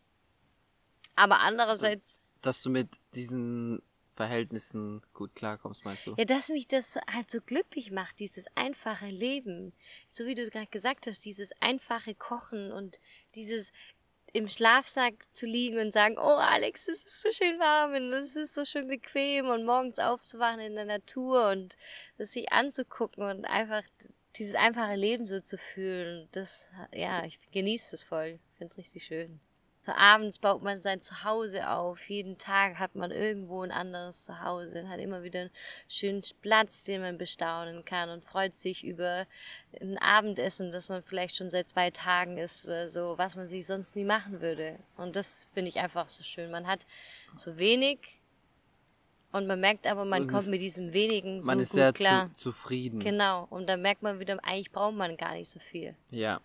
Aber 1.16 1.40
andererseits, 1.40 2.22
Dass 2.42 2.62
du 2.62 2.70
mit 2.70 3.00
diesen 3.16 3.82
Verhältnissen 4.18 5.02
gut 5.14 5.36
klarkommst, 5.36 5.86
meinst 5.86 6.08
du? 6.08 6.16
Ja, 6.18 6.26
dass 6.26 6.50
mich 6.50 6.68
das 6.68 6.98
halt 7.10 7.32
so 7.32 7.40
glücklich 7.40 7.92
macht, 7.92 8.20
dieses 8.20 8.46
einfache 8.56 9.06
Leben. 9.06 9.74
So 10.08 10.26
wie 10.26 10.34
du 10.34 10.42
es 10.42 10.52
gerade 10.52 10.68
gesagt 10.68 11.08
hast, 11.08 11.24
dieses 11.24 11.52
einfache 11.62 12.16
Kochen 12.16 12.72
und 12.72 13.00
dieses 13.36 13.72
im 14.34 14.48
Schlafsack 14.48 15.14
zu 15.32 15.46
liegen 15.46 15.78
und 15.78 15.94
sagen, 15.94 16.18
oh 16.18 16.38
Alex, 16.38 16.88
es 16.88 17.04
ist 17.04 17.22
so 17.22 17.32
schön 17.32 17.60
warm 17.60 17.94
und 17.94 18.12
es 18.14 18.36
ist 18.36 18.54
so 18.54 18.66
schön 18.66 18.88
bequem 18.88 19.48
und 19.48 19.66
morgens 19.66 20.00
aufzuwachen 20.00 20.60
in 20.60 20.76
der 20.76 20.86
Natur 20.86 21.50
und 21.50 21.78
das 22.18 22.32
sich 22.32 22.52
anzugucken 22.52 23.24
und 23.24 23.46
einfach 23.46 23.84
dieses 24.36 24.56
einfache 24.56 24.96
Leben 24.96 25.26
so 25.26 25.40
zu 25.40 25.58
fühlen. 25.58 26.28
Das, 26.32 26.66
ja, 26.94 27.24
ich 27.26 27.40
genieße 27.52 27.96
es 27.96 28.04
voll. 28.04 28.40
Ich 28.52 28.58
finde 28.58 28.72
es 28.72 28.78
richtig 28.78 29.06
schön. 29.06 29.40
So 29.88 29.94
abends 29.94 30.38
baut 30.38 30.64
man 30.64 30.82
sein 30.82 31.02
Zuhause 31.02 31.70
auf. 31.70 32.10
Jeden 32.10 32.38
Tag 32.38 32.78
hat 32.78 32.96
man 32.96 33.10
irgendwo 33.10 33.62
ein 33.62 33.72
anderes 33.72 34.26
Zuhause 34.26 34.82
und 34.82 34.90
hat 34.90 35.00
immer 35.00 35.24
wieder 35.24 35.40
einen 35.40 35.50
schönen 35.88 36.22
Platz, 36.42 36.84
den 36.84 37.00
man 37.00 37.18
bestaunen 37.18 37.86
kann 37.86 38.10
und 38.10 38.26
freut 38.26 38.54
sich 38.54 38.84
über 38.84 39.26
ein 39.80 39.98
Abendessen, 40.00 40.74
das 40.74 40.90
man 40.90 41.04
vielleicht 41.04 41.38
schon 41.38 41.50
seit 41.50 41.70
zwei 41.70 41.90
Tagen 41.90 42.38
isst 42.38 42.66
oder 42.66 42.90
so, 42.90 43.18
was 43.18 43.38
man 43.38 43.48
sich 43.48 43.66
sonst 43.66 43.96
nie 43.96 44.04
machen 44.04 44.42
würde. 44.42 44.78
Und 44.98 45.16
das 45.16 45.48
finde 45.54 45.70
ich 45.70 45.80
einfach 45.80 46.10
so 46.10 46.22
schön. 46.22 46.52
Man 46.52 46.68
hat 46.68 46.86
so 47.38 47.58
wenig 47.58 48.20
und 49.32 49.48
man 49.48 49.62
merkt 49.62 49.88
aber, 49.88 50.04
man 50.04 50.24
und 50.24 50.28
kommt 50.28 50.50
mit 50.50 50.60
diesem 50.60 50.92
wenigen 50.92 51.40
so 51.40 51.48
man 51.48 51.62
ist 51.62 51.70
gut 51.70 51.76
sehr 51.76 51.94
klar. 51.94 52.30
Zu, 52.36 52.52
zufrieden. 52.52 53.00
Genau. 53.00 53.48
Und 53.50 53.70
dann 53.70 53.82
merkt 53.82 54.04
man 54.04 54.20
wieder, 54.20 54.38
eigentlich 54.44 54.74
braucht 54.74 54.96
man 54.96 55.16
gar 55.16 55.34
nicht 55.36 55.50
so 55.50 55.60
viel. 55.60 55.96
Ja. 56.12 56.42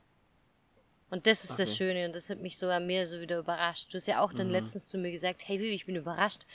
Und 1.13 1.27
das 1.27 1.45
ist 1.45 1.51
okay. 1.51 1.63
das 1.65 1.77
Schöne 1.77 2.07
und 2.07 2.17
das 2.17 2.31
hat 2.31 2.41
mich 2.41 2.57
so 2.57 2.69
an 2.69 2.87
mir 2.87 3.07
so 3.07 3.21
wieder 3.21 3.39
überrascht. 3.39 3.93
Du 3.93 3.99
hast 3.99 4.07
ja 4.07 4.23
auch 4.23 4.33
dann 4.33 4.47
mhm. 4.47 4.55
letztens 4.55 4.89
zu 4.89 4.97
mir 4.97 5.13
gesagt, 5.13 5.47
hey 5.47 5.61
Vivi, 5.61 5.75
ich 5.75 5.85
bin 5.85 5.95
überrascht, 5.95 6.47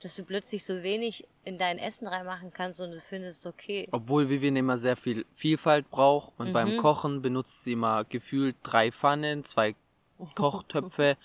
dass 0.00 0.14
du 0.16 0.22
plötzlich 0.22 0.66
so 0.66 0.82
wenig 0.82 1.26
in 1.44 1.56
dein 1.56 1.78
Essen 1.78 2.06
reinmachen 2.06 2.52
kannst 2.52 2.78
und 2.82 2.90
du 2.90 3.00
findest 3.00 3.38
es 3.38 3.46
okay. 3.46 3.88
Obwohl 3.90 4.28
Vivian 4.28 4.54
immer 4.54 4.76
sehr 4.76 4.98
viel 4.98 5.24
Vielfalt 5.32 5.88
braucht 5.88 6.34
und 6.36 6.48
mhm. 6.48 6.52
beim 6.52 6.76
Kochen 6.76 7.22
benutzt 7.22 7.64
sie 7.64 7.72
immer 7.72 8.04
gefühlt 8.04 8.54
drei 8.62 8.92
Pfannen, 8.92 9.46
zwei 9.46 9.76
Kochtöpfe 10.34 11.16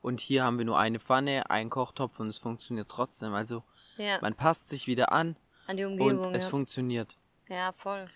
und 0.00 0.20
hier 0.20 0.44
haben 0.44 0.58
wir 0.58 0.64
nur 0.64 0.78
eine 0.78 1.00
Pfanne, 1.00 1.50
einen 1.50 1.70
Kochtopf 1.70 2.20
und 2.20 2.28
es 2.28 2.38
funktioniert 2.38 2.88
trotzdem. 2.88 3.34
Also 3.34 3.64
ja. 3.96 4.18
man 4.20 4.34
passt 4.34 4.68
sich 4.68 4.86
wieder 4.86 5.10
an, 5.10 5.34
an 5.66 5.76
die 5.76 5.84
Umgebung 5.84 6.28
und 6.28 6.36
es 6.36 6.44
ja. 6.44 6.50
funktioniert. 6.50 7.16
Ja, 7.48 7.72
voll. 7.72 8.08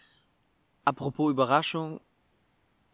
Apropos 0.84 1.28
Überraschung, 1.28 2.00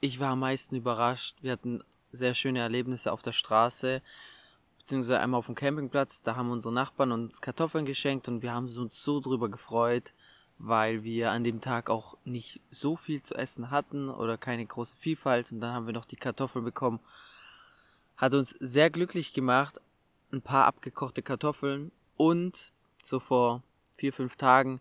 ich 0.01 0.21
war 0.21 0.31
am 0.31 0.41
meisten 0.41 0.77
überrascht. 0.77 1.37
Wir 1.41 1.53
hatten 1.53 1.83
sehr 2.13 2.35
schöne 2.35 2.61
Erlebnisse 2.61 3.13
auf 3.13 3.23
der 3.23 3.33
Straße, 3.33 4.03
beziehungsweise 4.79 5.21
einmal 5.21 5.39
auf 5.39 5.47
dem 5.47 5.55
Campingplatz. 5.55 6.23
Da 6.23 6.37
haben 6.37 6.51
unsere 6.51 6.73
Nachbarn 6.73 7.13
uns 7.13 7.41
Kartoffeln 7.41 7.85
geschenkt 7.85 8.29
und 8.29 8.43
wir 8.43 8.53
haben 8.53 8.69
uns 8.69 9.03
so 9.03 9.21
drüber 9.21 9.49
gefreut, 9.49 10.13
weil 10.59 11.05
wir 11.05 11.31
an 11.31 11.45
dem 11.45 11.61
Tag 11.61 11.91
auch 11.91 12.17
nicht 12.25 12.61
so 12.71 12.97
viel 12.97 13.23
zu 13.23 13.35
essen 13.35 13.71
hatten 13.71 14.09
oder 14.09 14.39
keine 14.39 14.65
große 14.65 14.97
Vielfalt. 14.97 15.53
Und 15.53 15.61
dann 15.61 15.75
haben 15.75 15.87
wir 15.87 15.95
noch 15.95 16.07
die 16.07 16.17
Kartoffeln 16.17 16.65
bekommen. 16.65 17.01
Hat 18.17 18.35
uns 18.35 18.51
sehr 18.59 18.91
glücklich 18.91 19.33
gemacht. 19.33 19.81
Ein 20.33 20.43
paar 20.43 20.67
abgekochte 20.67 21.23
Kartoffeln 21.23 21.91
und 22.17 22.73
so 23.03 23.19
vor 23.19 23.63
vier, 23.97 24.13
fünf 24.13 24.37
Tagen 24.37 24.81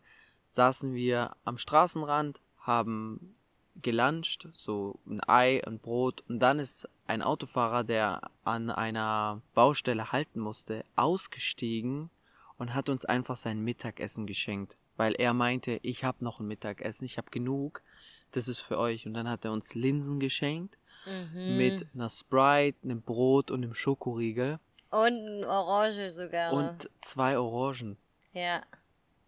saßen 0.49 0.93
wir 0.93 1.35
am 1.45 1.57
Straßenrand, 1.57 2.41
haben 2.59 3.36
gelanscht, 3.81 4.47
so 4.53 4.99
ein 5.05 5.21
Ei, 5.27 5.61
ein 5.65 5.79
Brot 5.79 6.23
und 6.27 6.39
dann 6.39 6.59
ist 6.59 6.89
ein 7.05 7.21
Autofahrer, 7.21 7.83
der 7.83 8.21
an 8.43 8.69
einer 8.69 9.41
Baustelle 9.53 10.11
halten 10.11 10.39
musste, 10.39 10.83
ausgestiegen 10.95 12.09
und 12.57 12.73
hat 12.73 12.89
uns 12.89 13.05
einfach 13.05 13.35
sein 13.35 13.63
Mittagessen 13.63 14.25
geschenkt, 14.27 14.75
weil 14.95 15.13
er 15.13 15.33
meinte, 15.33 15.79
ich 15.83 16.03
habe 16.03 16.23
noch 16.23 16.39
ein 16.39 16.47
Mittagessen, 16.47 17.05
ich 17.05 17.17
habe 17.17 17.31
genug, 17.31 17.81
das 18.31 18.47
ist 18.47 18.61
für 18.61 18.77
euch 18.77 19.05
und 19.05 19.13
dann 19.13 19.29
hat 19.29 19.45
er 19.45 19.51
uns 19.51 19.73
Linsen 19.73 20.19
geschenkt 20.19 20.77
mhm. 21.05 21.57
mit 21.57 21.87
einer 21.93 22.09
Sprite, 22.09 22.77
einem 22.83 23.01
Brot 23.01 23.51
und 23.51 23.63
einem 23.63 23.73
Schokoriegel 23.73 24.59
und 24.89 25.43
Orange 25.43 26.09
sogar. 26.11 26.53
Und 26.53 26.89
zwei 27.01 27.37
Orangen. 27.37 27.97
Ja. 28.33 28.61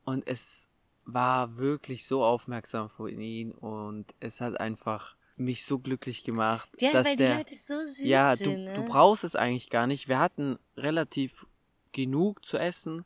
Und 0.06 0.28
es 0.28 0.69
war 1.14 1.58
wirklich 1.58 2.06
so 2.06 2.24
aufmerksam 2.24 2.90
von 2.90 3.20
ihm 3.20 3.52
und 3.52 4.06
es 4.20 4.42
hat 4.42 4.60
einfach 4.60 5.16
mich 5.36 5.66
so 5.66 5.80
glücklich 5.80 6.24
gemacht, 6.24 6.70
ja, 6.80 6.92
dass 6.92 7.08
weil 7.08 7.16
der 7.16 7.32
die 7.32 7.38
Leute 7.38 7.56
so 7.56 7.86
süß 7.86 8.04
ja 8.04 8.36
sind, 8.36 8.46
du, 8.46 8.58
ne? 8.58 8.74
du 8.74 8.86
brauchst 8.86 9.24
es 9.24 9.36
eigentlich 9.36 9.70
gar 9.70 9.88
nicht. 9.88 10.10
Wir 10.10 10.20
hatten 10.20 10.60
relativ 10.76 11.46
genug 11.94 12.46
zu 12.46 12.58
essen, 12.58 13.06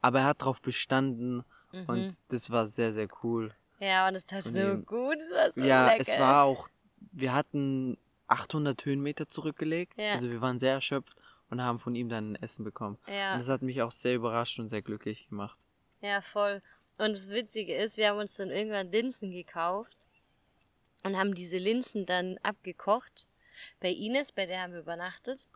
aber 0.00 0.20
er 0.20 0.26
hat 0.26 0.42
darauf 0.42 0.62
bestanden 0.62 1.44
mhm. 1.72 1.84
und 1.86 2.18
das 2.28 2.50
war 2.50 2.68
sehr 2.68 2.92
sehr 2.92 3.08
cool. 3.22 3.52
Ja, 3.80 4.06
und 4.06 4.14
es 4.14 4.24
tat 4.26 4.44
so 4.44 4.58
ihm. 4.58 4.86
gut, 4.86 5.16
es 5.16 5.34
war 5.34 5.52
so 5.52 5.60
Ja, 5.60 5.88
lecker. 5.88 6.00
es 6.00 6.18
war 6.18 6.44
auch 6.44 6.68
wir 7.10 7.34
hatten 7.34 7.98
800 8.28 8.84
Höhenmeter 8.84 9.28
zurückgelegt, 9.28 9.94
ja. 9.96 10.12
also 10.12 10.30
wir 10.30 10.40
waren 10.40 10.58
sehr 10.58 10.74
erschöpft 10.74 11.16
und 11.50 11.62
haben 11.62 11.78
von 11.78 11.94
ihm 11.94 12.08
dann 12.08 12.32
ein 12.32 12.36
Essen 12.36 12.64
bekommen. 12.64 12.96
Ja. 13.06 13.34
Und 13.34 13.40
das 13.40 13.48
hat 13.48 13.62
mich 13.62 13.82
auch 13.82 13.90
sehr 13.90 14.14
überrascht 14.14 14.58
und 14.58 14.68
sehr 14.68 14.82
glücklich 14.82 15.28
gemacht. 15.28 15.58
Ja, 16.00 16.22
voll. 16.22 16.62
Und 16.98 17.16
das 17.16 17.28
Witzige 17.30 17.74
ist, 17.74 17.96
wir 17.96 18.08
haben 18.08 18.18
uns 18.18 18.36
dann 18.36 18.50
irgendwann 18.50 18.92
Linsen 18.92 19.30
gekauft 19.30 20.06
und 21.04 21.16
haben 21.16 21.34
diese 21.34 21.58
Linsen 21.58 22.06
dann 22.06 22.38
abgekocht 22.42 23.26
bei 23.80 23.90
Ines, 23.90 24.32
bei 24.32 24.46
der 24.46 24.62
haben 24.62 24.72
wir 24.72 24.80
übernachtet. 24.80 25.46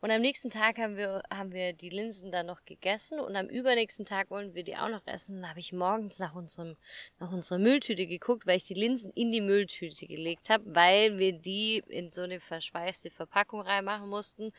Und 0.00 0.10
am 0.10 0.20
nächsten 0.20 0.50
Tag 0.50 0.78
haben 0.78 0.96
wir, 0.96 1.22
haben 1.32 1.52
wir 1.52 1.72
die 1.72 1.88
Linsen 1.88 2.32
dann 2.32 2.46
noch 2.46 2.64
gegessen 2.64 3.20
und 3.20 3.36
am 3.36 3.46
übernächsten 3.46 4.04
Tag 4.04 4.30
wollen 4.30 4.52
wir 4.52 4.64
die 4.64 4.76
auch 4.76 4.88
noch 4.88 5.06
essen. 5.06 5.36
Und 5.36 5.42
dann 5.42 5.50
habe 5.50 5.60
ich 5.60 5.72
morgens 5.72 6.18
nach 6.18 6.34
unserem, 6.34 6.76
nach 7.20 7.30
unserer 7.30 7.60
Mülltüte 7.60 8.08
geguckt, 8.08 8.44
weil 8.44 8.56
ich 8.56 8.64
die 8.64 8.74
Linsen 8.74 9.12
in 9.12 9.30
die 9.30 9.40
Mülltüte 9.40 10.08
gelegt 10.08 10.50
habe, 10.50 10.64
weil 10.74 11.18
wir 11.18 11.32
die 11.32 11.84
in 11.86 12.10
so 12.10 12.22
eine 12.22 12.40
verschweißte 12.40 13.10
Verpackung 13.10 13.60
reinmachen 13.60 14.08
mussten 14.08 14.52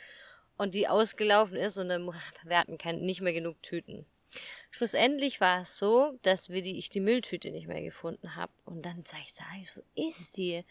und 0.55 0.75
die 0.75 0.87
ausgelaufen 0.87 1.57
ist 1.57 1.77
und 1.77 1.89
dann 1.89 2.05
wir 2.05 2.57
hatten 2.57 2.77
kein, 2.77 3.01
nicht 3.01 3.19
mehr 3.19 3.33
genug 3.33 3.61
Tüten. 3.61 4.05
Schlussendlich 4.71 5.39
war 5.39 5.61
es 5.61 5.77
so, 5.77 6.17
dass 6.23 6.49
wir 6.49 6.61
die, 6.61 6.77
ich 6.77 6.89
die 6.89 6.99
Mülltüte 6.99 7.51
nicht 7.51 7.67
mehr 7.67 7.81
gefunden 7.81 8.35
habe. 8.35 8.51
Und 8.65 8.85
dann 8.85 9.03
sag 9.05 9.19
ich, 9.21 9.33
sag 9.33 9.45
ich, 9.61 9.75
wo 9.75 9.81
ist 10.09 10.37
die? 10.37 10.65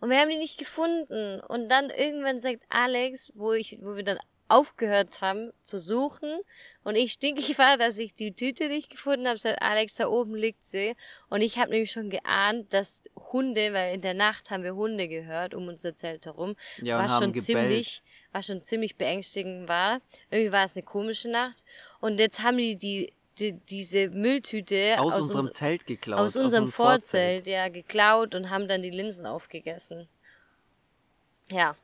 Und 0.00 0.10
wir 0.10 0.18
haben 0.18 0.30
die 0.30 0.36
nicht 0.36 0.58
gefunden. 0.58 1.40
Und 1.40 1.68
dann 1.68 1.90
irgendwann 1.90 2.40
sagt 2.40 2.62
Alex, 2.68 3.32
wo 3.34 3.52
ich, 3.52 3.78
wo 3.80 3.96
wir 3.96 4.04
dann 4.04 4.18
aufgehört 4.48 5.20
haben 5.20 5.52
zu 5.62 5.78
suchen 5.78 6.40
und 6.84 6.94
ich 6.94 7.12
stinkig 7.12 7.58
war, 7.58 7.76
dass 7.78 7.98
ich 7.98 8.14
die 8.14 8.32
Tüte 8.32 8.68
nicht 8.68 8.90
gefunden 8.90 9.26
habe, 9.26 9.38
sagt 9.38 9.60
Alex, 9.60 9.96
da 9.96 10.06
oben 10.06 10.34
liegt 10.34 10.64
sie. 10.64 10.94
Und 11.28 11.40
ich 11.40 11.58
habe 11.58 11.72
nämlich 11.72 11.90
schon 11.90 12.10
geahnt, 12.10 12.72
dass 12.72 13.02
Hunde, 13.32 13.72
weil 13.72 13.94
in 13.94 14.02
der 14.02 14.14
Nacht 14.14 14.50
haben 14.50 14.62
wir 14.62 14.76
Hunde 14.76 15.08
gehört 15.08 15.54
um 15.54 15.66
unser 15.66 15.94
Zelt 15.94 16.26
herum, 16.26 16.54
ja, 16.80 16.98
was 16.98 17.18
schon 17.18 17.32
gebellt. 17.32 17.44
ziemlich, 17.44 18.02
was 18.32 18.46
schon 18.46 18.62
ziemlich 18.62 18.96
beängstigend 18.96 19.68
war. 19.68 20.00
Irgendwie 20.30 20.52
war 20.52 20.64
es 20.64 20.76
eine 20.76 20.84
komische 20.84 21.28
Nacht. 21.28 21.64
Und 22.00 22.20
jetzt 22.20 22.42
haben 22.42 22.58
die 22.58 22.76
die 22.76 23.12
die, 23.38 23.52
diese 23.52 24.08
Mülltüte 24.08 24.98
aus, 24.98 25.14
aus 25.14 25.22
unserem 25.24 25.46
uns, 25.46 25.56
Zelt 25.56 25.86
geklaut. 25.86 26.20
Aus 26.20 26.36
unserem 26.36 26.68
Vorzelt, 26.68 27.02
Vorzelt, 27.02 27.46
ja, 27.48 27.68
geklaut 27.68 28.34
und 28.34 28.50
haben 28.50 28.66
dann 28.68 28.82
die 28.82 28.90
Linsen 28.90 29.26
aufgegessen. 29.26 30.08
Ja. 31.50 31.76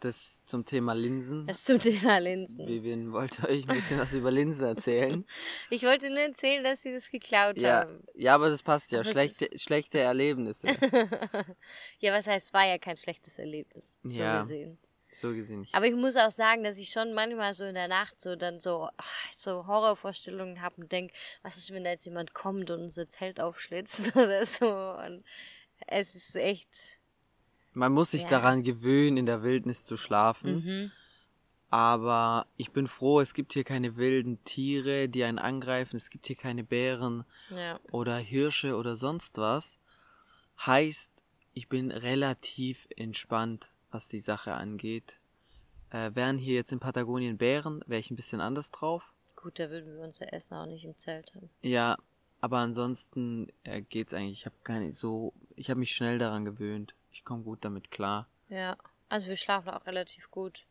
Das 0.00 0.44
zum 0.44 0.66
Thema 0.66 0.92
Linsen. 0.94 1.46
Das 1.46 1.64
zum 1.64 1.80
Thema 1.80 2.18
Linsen. 2.18 2.68
Vivian 2.68 3.12
wollte 3.12 3.48
euch 3.48 3.66
ein 3.66 3.76
bisschen 3.76 3.98
was 3.98 4.12
über 4.12 4.30
Linsen 4.30 4.66
erzählen. 4.66 5.24
Ich 5.70 5.82
wollte 5.84 6.10
nur 6.10 6.20
erzählen, 6.20 6.62
dass 6.62 6.82
sie 6.82 6.92
das 6.92 7.10
geklaut 7.10 7.58
ja, 7.58 7.80
haben. 7.80 8.04
Ja, 8.14 8.34
aber 8.34 8.50
das 8.50 8.62
passt 8.62 8.92
ja. 8.92 9.02
Schlechte, 9.02 9.48
schlechte 9.58 9.98
Erlebnisse. 9.98 10.68
ja, 11.98 12.12
was 12.12 12.26
heißt, 12.26 12.46
es 12.46 12.52
war 12.52 12.66
ja 12.66 12.78
kein 12.78 12.96
schlechtes 12.96 13.38
Erlebnis. 13.38 13.98
So 14.02 14.20
ja. 14.20 14.40
gesehen. 14.40 14.78
So 15.10 15.32
gesehen 15.32 15.60
nicht. 15.60 15.74
Aber 15.74 15.86
ich 15.86 15.94
muss 15.94 16.16
auch 16.16 16.30
sagen, 16.30 16.62
dass 16.62 16.76
ich 16.76 16.90
schon 16.90 17.14
manchmal 17.14 17.54
so 17.54 17.64
in 17.64 17.74
der 17.74 17.88
Nacht 17.88 18.20
so 18.20 18.36
dann 18.36 18.60
so, 18.60 18.90
ach, 18.98 19.32
so 19.32 19.66
Horrorvorstellungen 19.66 20.60
habe 20.60 20.82
und 20.82 20.92
denke, 20.92 21.14
was 21.42 21.56
ist, 21.56 21.72
wenn 21.72 21.84
da 21.84 21.90
jetzt 21.90 22.04
jemand 22.04 22.34
kommt 22.34 22.70
und 22.70 22.82
unser 22.82 23.08
Zelt 23.08 23.40
aufschlitzt 23.40 24.14
oder 24.16 24.44
so. 24.44 24.68
Und 24.68 25.24
es 25.86 26.14
ist 26.14 26.36
echt. 26.36 26.68
Man 27.76 27.92
muss 27.92 28.10
sich 28.10 28.22
ja. 28.24 28.28
daran 28.28 28.62
gewöhnen, 28.62 29.16
in 29.16 29.26
der 29.26 29.42
Wildnis 29.42 29.84
zu 29.84 29.96
schlafen. 29.96 30.64
Mhm. 30.64 30.92
Aber 31.68 32.46
ich 32.56 32.70
bin 32.70 32.86
froh, 32.86 33.20
es 33.20 33.34
gibt 33.34 33.52
hier 33.52 33.64
keine 33.64 33.96
wilden 33.96 34.42
Tiere, 34.44 35.08
die 35.08 35.24
einen 35.24 35.38
angreifen. 35.38 35.96
Es 35.96 36.10
gibt 36.10 36.26
hier 36.26 36.36
keine 36.36 36.64
Bären 36.64 37.24
ja. 37.50 37.78
oder 37.90 38.16
Hirsche 38.16 38.76
oder 38.76 38.96
sonst 38.96 39.38
was. 39.38 39.78
Heißt, 40.64 41.12
ich 41.54 41.68
bin 41.68 41.90
relativ 41.90 42.86
entspannt 42.96 43.70
was 43.90 44.08
die 44.08 44.20
Sache 44.20 44.52
angeht. 44.52 45.16
Äh, 45.90 46.10
wären 46.14 46.38
hier 46.38 46.54
jetzt 46.54 46.72
in 46.72 46.80
Patagonien 46.80 47.38
Bären, 47.38 47.82
wäre 47.86 48.00
ich 48.00 48.10
ein 48.10 48.16
bisschen 48.16 48.40
anders 48.40 48.70
drauf. 48.70 49.14
Gut, 49.36 49.58
da 49.58 49.70
würden 49.70 49.96
wir 49.96 50.04
unser 50.04 50.32
Essen 50.32 50.54
auch 50.54 50.66
nicht 50.66 50.84
im 50.84 50.96
Zelt 50.96 51.34
haben. 51.34 51.50
Ja, 51.62 51.96
aber 52.40 52.58
ansonsten 52.58 53.48
äh, 53.64 53.82
geht's 53.82 54.12
eigentlich. 54.12 54.40
Ich 54.40 54.46
habe 54.46 54.56
keine 54.64 54.92
so, 54.92 55.32
ich 55.54 55.70
habe 55.70 55.80
mich 55.80 55.92
schnell 55.92 56.18
daran 56.18 56.44
gewöhnt. 56.44 56.94
Ich 57.16 57.24
komme 57.24 57.42
gut 57.42 57.64
damit 57.64 57.90
klar. 57.90 58.28
Ja, 58.50 58.76
also 59.08 59.28
wir 59.28 59.38
schlafen 59.38 59.70
auch 59.70 59.86
relativ 59.86 60.30
gut. 60.30 60.66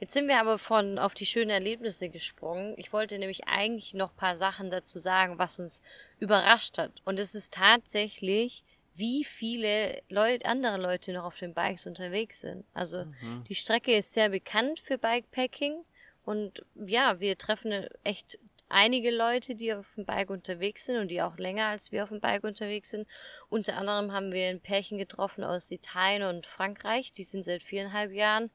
Jetzt 0.00 0.14
sind 0.14 0.26
wir 0.26 0.40
aber 0.40 0.58
von 0.58 0.98
auf 0.98 1.12
die 1.12 1.26
schönen 1.26 1.50
Erlebnisse 1.50 2.08
gesprungen. 2.08 2.72
Ich 2.78 2.94
wollte 2.94 3.18
nämlich 3.18 3.46
eigentlich 3.48 3.92
noch 3.92 4.16
paar 4.16 4.34
Sachen 4.34 4.70
dazu 4.70 4.98
sagen, 4.98 5.38
was 5.38 5.58
uns 5.58 5.82
überrascht 6.20 6.78
hat. 6.78 7.02
Und 7.04 7.20
es 7.20 7.34
ist 7.34 7.52
tatsächlich, 7.52 8.64
wie 8.94 9.24
viele 9.24 10.00
Leute, 10.08 10.46
andere 10.46 10.78
Leute 10.78 11.12
noch 11.12 11.24
auf 11.24 11.36
den 11.36 11.52
Bikes 11.52 11.86
unterwegs 11.86 12.40
sind. 12.40 12.64
Also 12.72 13.04
mhm. 13.04 13.44
die 13.46 13.54
Strecke 13.54 13.94
ist 13.94 14.14
sehr 14.14 14.30
bekannt 14.30 14.80
für 14.80 14.96
Bikepacking 14.96 15.84
und 16.24 16.64
ja, 16.76 17.20
wir 17.20 17.36
treffen 17.36 17.86
echt 18.04 18.38
einige 18.68 19.10
Leute, 19.10 19.54
die 19.54 19.72
auf 19.72 19.94
dem 19.94 20.04
Bike 20.04 20.30
unterwegs 20.30 20.84
sind 20.84 20.96
und 20.96 21.10
die 21.10 21.22
auch 21.22 21.36
länger 21.38 21.66
als 21.66 21.92
wir 21.92 22.02
auf 22.02 22.10
dem 22.10 22.20
Bike 22.20 22.44
unterwegs 22.44 22.90
sind. 22.90 23.06
Unter 23.48 23.76
anderem 23.76 24.12
haben 24.12 24.32
wir 24.32 24.48
ein 24.48 24.60
Pärchen 24.60 24.98
getroffen 24.98 25.44
aus 25.44 25.70
Italien 25.70 26.22
und 26.22 26.46
Frankreich. 26.46 27.12
Die 27.12 27.24
sind 27.24 27.44
seit 27.44 27.62
viereinhalb 27.62 28.12
Jahren 28.12 28.50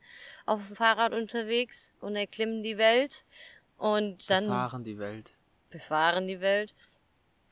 auf 0.46 0.66
dem 0.68 0.76
Fahrrad 0.76 1.14
unterwegs 1.14 1.94
und 2.00 2.16
erklimmen 2.16 2.64
die 2.64 2.78
Welt. 2.78 3.26
Und 3.78 4.30
dann. 4.30 4.46
Befahren 4.46 4.84
die 4.84 4.98
Welt. 4.98 5.32
Befahren 5.70 6.28
die 6.28 6.42
Welt. 6.42 6.74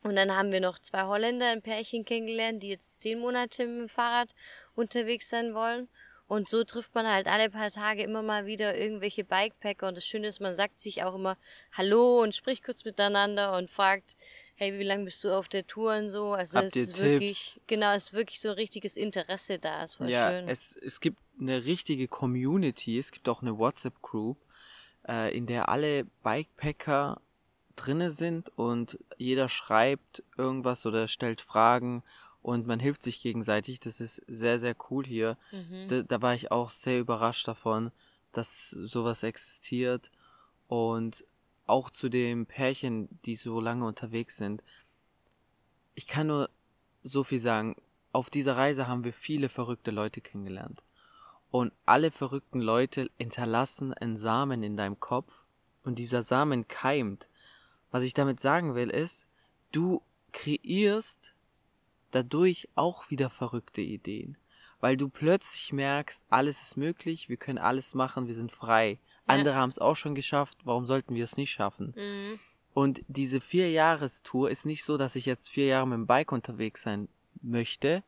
Und 0.03 0.15
dann 0.15 0.35
haben 0.35 0.51
wir 0.51 0.61
noch 0.61 0.79
zwei 0.79 1.03
Holländer, 1.03 1.49
ein 1.49 1.61
Pärchen 1.61 2.05
kennengelernt, 2.05 2.63
die 2.63 2.69
jetzt 2.69 3.01
zehn 3.01 3.19
Monate 3.19 3.67
mit 3.67 3.81
dem 3.81 3.89
Fahrrad 3.89 4.33
unterwegs 4.75 5.29
sein 5.29 5.53
wollen. 5.53 5.89
Und 6.31 6.47
so 6.47 6.63
trifft 6.63 6.95
man 6.95 7.05
halt 7.05 7.27
alle 7.27 7.49
paar 7.49 7.71
Tage 7.71 8.03
immer 8.03 8.21
mal 8.21 8.45
wieder 8.45 8.77
irgendwelche 8.77 9.25
Bikepacker. 9.25 9.89
Und 9.89 9.97
das 9.97 10.05
Schöne 10.05 10.27
ist, 10.27 10.39
man 10.39 10.55
sagt 10.55 10.79
sich 10.79 11.03
auch 11.03 11.15
immer 11.15 11.35
Hallo 11.73 12.21
und 12.21 12.33
spricht 12.33 12.63
kurz 12.63 12.85
miteinander 12.85 13.57
und 13.57 13.69
fragt, 13.69 14.15
hey, 14.55 14.79
wie 14.79 14.85
lange 14.85 15.03
bist 15.03 15.21
du 15.25 15.37
auf 15.37 15.49
der 15.49 15.67
Tour 15.67 15.93
und 15.93 16.09
so. 16.09 16.31
Also 16.31 16.59
Habt 16.59 16.67
es 16.67 16.75
ist 16.77 16.95
Tipps? 16.95 16.99
wirklich, 17.01 17.61
genau, 17.67 17.93
es 17.93 18.05
ist 18.05 18.13
wirklich 18.13 18.39
so 18.39 18.47
ein 18.47 18.55
richtiges 18.55 18.95
Interesse 18.95 19.59
da. 19.59 19.83
Es 19.83 19.99
war 19.99 20.07
ja, 20.07 20.31
schön. 20.31 20.47
Es, 20.47 20.73
es 20.77 21.01
gibt 21.01 21.17
eine 21.37 21.65
richtige 21.65 22.07
Community, 22.07 22.97
es 22.97 23.11
gibt 23.11 23.27
auch 23.27 23.41
eine 23.41 23.57
WhatsApp-Group, 23.57 24.37
äh, 25.09 25.35
in 25.35 25.47
der 25.47 25.67
alle 25.67 26.05
Bikepacker 26.23 27.19
drinne 27.75 28.09
sind 28.09 28.57
und 28.57 28.97
jeder 29.17 29.49
schreibt 29.49 30.23
irgendwas 30.37 30.85
oder 30.85 31.09
stellt 31.09 31.41
Fragen 31.41 32.03
und 32.41 32.65
man 32.65 32.79
hilft 32.79 33.03
sich 33.03 33.21
gegenseitig. 33.21 33.79
Das 33.79 34.01
ist 34.01 34.21
sehr, 34.27 34.59
sehr 34.59 34.75
cool 34.89 35.05
hier. 35.05 35.37
Mhm. 35.51 35.87
Da, 35.87 36.01
da, 36.01 36.21
war 36.21 36.33
ich 36.33 36.51
auch 36.51 36.69
sehr 36.69 36.99
überrascht 36.99 37.47
davon, 37.47 37.91
dass 38.31 38.69
sowas 38.69 39.23
existiert. 39.23 40.11
Und 40.67 41.25
auch 41.67 41.89
zu 41.89 42.09
dem 42.09 42.45
Pärchen, 42.45 43.07
die 43.25 43.35
so 43.35 43.61
lange 43.61 43.85
unterwegs 43.85 44.37
sind. 44.37 44.63
Ich 45.95 46.07
kann 46.07 46.27
nur 46.27 46.49
so 47.03 47.23
viel 47.23 47.39
sagen. 47.39 47.75
Auf 48.11 48.29
dieser 48.29 48.57
Reise 48.57 48.87
haben 48.87 49.03
wir 49.03 49.13
viele 49.13 49.47
verrückte 49.47 49.91
Leute 49.91 50.19
kennengelernt. 50.19 50.83
Und 51.49 51.71
alle 51.85 52.11
verrückten 52.11 52.59
Leute 52.59 53.09
hinterlassen 53.17 53.93
einen 53.93 54.17
Samen 54.17 54.63
in 54.63 54.77
deinem 54.77 54.99
Kopf 54.99 55.45
und 55.83 55.99
dieser 55.99 56.23
Samen 56.23 56.67
keimt. 56.67 57.27
Was 57.91 58.03
ich 58.03 58.13
damit 58.13 58.39
sagen 58.39 58.75
will 58.75 58.89
ist, 58.89 59.27
du 59.71 60.01
kreierst 60.31 61.33
dadurch 62.11 62.67
auch 62.75 63.09
wieder 63.09 63.29
verrückte 63.29 63.81
Ideen. 63.81 64.37
Weil 64.79 64.97
du 64.97 65.09
plötzlich 65.09 65.73
merkst, 65.73 66.25
alles 66.29 66.61
ist 66.61 66.77
möglich, 66.77 67.29
wir 67.29 67.37
können 67.37 67.59
alles 67.59 67.93
machen, 67.93 68.27
wir 68.27 68.35
sind 68.35 68.51
frei. 68.51 68.99
Ja. 69.27 69.35
Andere 69.35 69.55
haben 69.55 69.69
es 69.69 69.79
auch 69.79 69.95
schon 69.95 70.15
geschafft, 70.15 70.57
warum 70.63 70.85
sollten 70.85 71.15
wir 71.15 71.23
es 71.23 71.37
nicht 71.37 71.51
schaffen? 71.51 71.93
Mhm. 71.95 72.39
Und 72.73 73.03
diese 73.07 73.41
Vier-Jahres-Tour 73.41 74.49
ist 74.49 74.65
nicht 74.65 74.83
so, 74.83 74.97
dass 74.97 75.15
ich 75.15 75.25
jetzt 75.25 75.49
vier 75.49 75.65
Jahre 75.65 75.87
mit 75.87 75.97
dem 75.97 76.07
Bike 76.07 76.31
unterwegs 76.31 76.83
sein 76.83 77.09
möchte, 77.41 78.03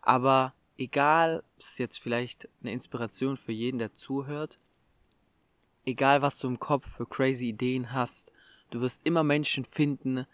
aber 0.00 0.54
egal, 0.78 1.44
das 1.58 1.72
ist 1.72 1.78
jetzt 1.78 1.98
vielleicht 1.98 2.48
eine 2.62 2.72
Inspiration 2.72 3.36
für 3.36 3.52
jeden, 3.52 3.78
der 3.78 3.92
zuhört, 3.92 4.58
egal 5.84 6.22
was 6.22 6.38
du 6.38 6.48
im 6.48 6.58
Kopf 6.58 6.88
für 6.88 7.06
crazy 7.06 7.48
Ideen 7.48 7.92
hast, 7.92 8.32
du 8.70 8.80
wirst 8.80 9.02
immer 9.04 9.22
Menschen 9.22 9.64
finden, 9.64 10.26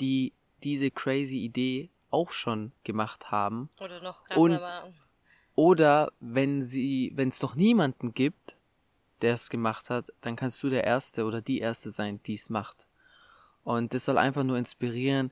die 0.00 0.32
diese 0.62 0.90
crazy 0.90 1.38
Idee 1.38 1.90
auch 2.10 2.30
schon 2.30 2.72
gemacht 2.84 3.30
haben. 3.30 3.70
Oder 3.78 4.02
noch 4.02 4.24
krasser 4.24 4.40
und, 4.40 4.60
waren. 4.60 4.94
Oder 5.54 6.12
wenn 6.20 6.62
sie, 6.62 7.12
wenn 7.14 7.28
es 7.28 7.40
noch 7.40 7.54
niemanden 7.54 8.12
gibt, 8.12 8.56
der 9.22 9.34
es 9.34 9.48
gemacht 9.48 9.90
hat, 9.90 10.12
dann 10.20 10.36
kannst 10.36 10.62
du 10.62 10.68
der 10.68 10.84
Erste 10.84 11.24
oder 11.24 11.40
die 11.40 11.58
Erste 11.58 11.90
sein, 11.90 12.20
die 12.24 12.34
es 12.34 12.50
macht. 12.50 12.86
Und 13.64 13.94
das 13.94 14.04
soll 14.04 14.18
einfach 14.18 14.44
nur 14.44 14.58
inspirieren, 14.58 15.30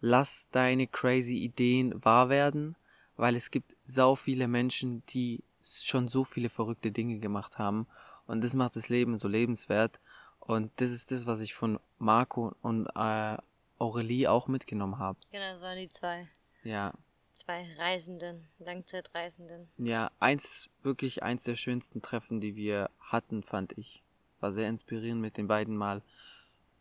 lass 0.00 0.48
deine 0.50 0.86
crazy 0.86 1.36
Ideen 1.38 2.04
wahr 2.04 2.28
werden, 2.28 2.76
weil 3.16 3.36
es 3.36 3.50
gibt 3.50 3.76
sau 3.84 4.14
viele 4.14 4.48
Menschen, 4.48 5.04
die 5.06 5.42
schon 5.62 6.08
so 6.08 6.24
viele 6.24 6.50
verrückte 6.50 6.92
Dinge 6.92 7.18
gemacht 7.18 7.58
haben. 7.58 7.86
Und 8.26 8.42
das 8.42 8.54
macht 8.54 8.76
das 8.76 8.88
Leben 8.88 9.18
so 9.18 9.28
lebenswert. 9.28 10.00
Und 10.38 10.72
das 10.76 10.90
ist 10.90 11.10
das, 11.10 11.26
was 11.26 11.40
ich 11.40 11.54
von 11.54 11.78
Marco 11.98 12.54
und 12.62 12.86
äh, 12.96 13.36
Aurelie 13.82 14.28
auch 14.28 14.46
mitgenommen 14.46 14.98
habe. 14.98 15.18
Genau, 15.30 15.52
das 15.52 15.60
waren 15.60 15.76
die 15.76 15.88
zwei. 15.88 16.28
Ja. 16.62 16.92
Zwei 17.34 17.66
Reisenden, 17.76 18.46
Langzeitreisenden. 18.58 19.68
Ja, 19.76 20.12
eins, 20.20 20.70
wirklich 20.82 21.22
eins 21.22 21.44
der 21.44 21.56
schönsten 21.56 22.00
Treffen, 22.00 22.40
die 22.40 22.54
wir 22.54 22.90
hatten, 23.00 23.42
fand 23.42 23.76
ich. 23.76 24.02
War 24.38 24.52
sehr 24.52 24.68
inspirierend 24.68 25.20
mit 25.20 25.36
den 25.36 25.48
beiden 25.48 25.76
mal, 25.76 26.02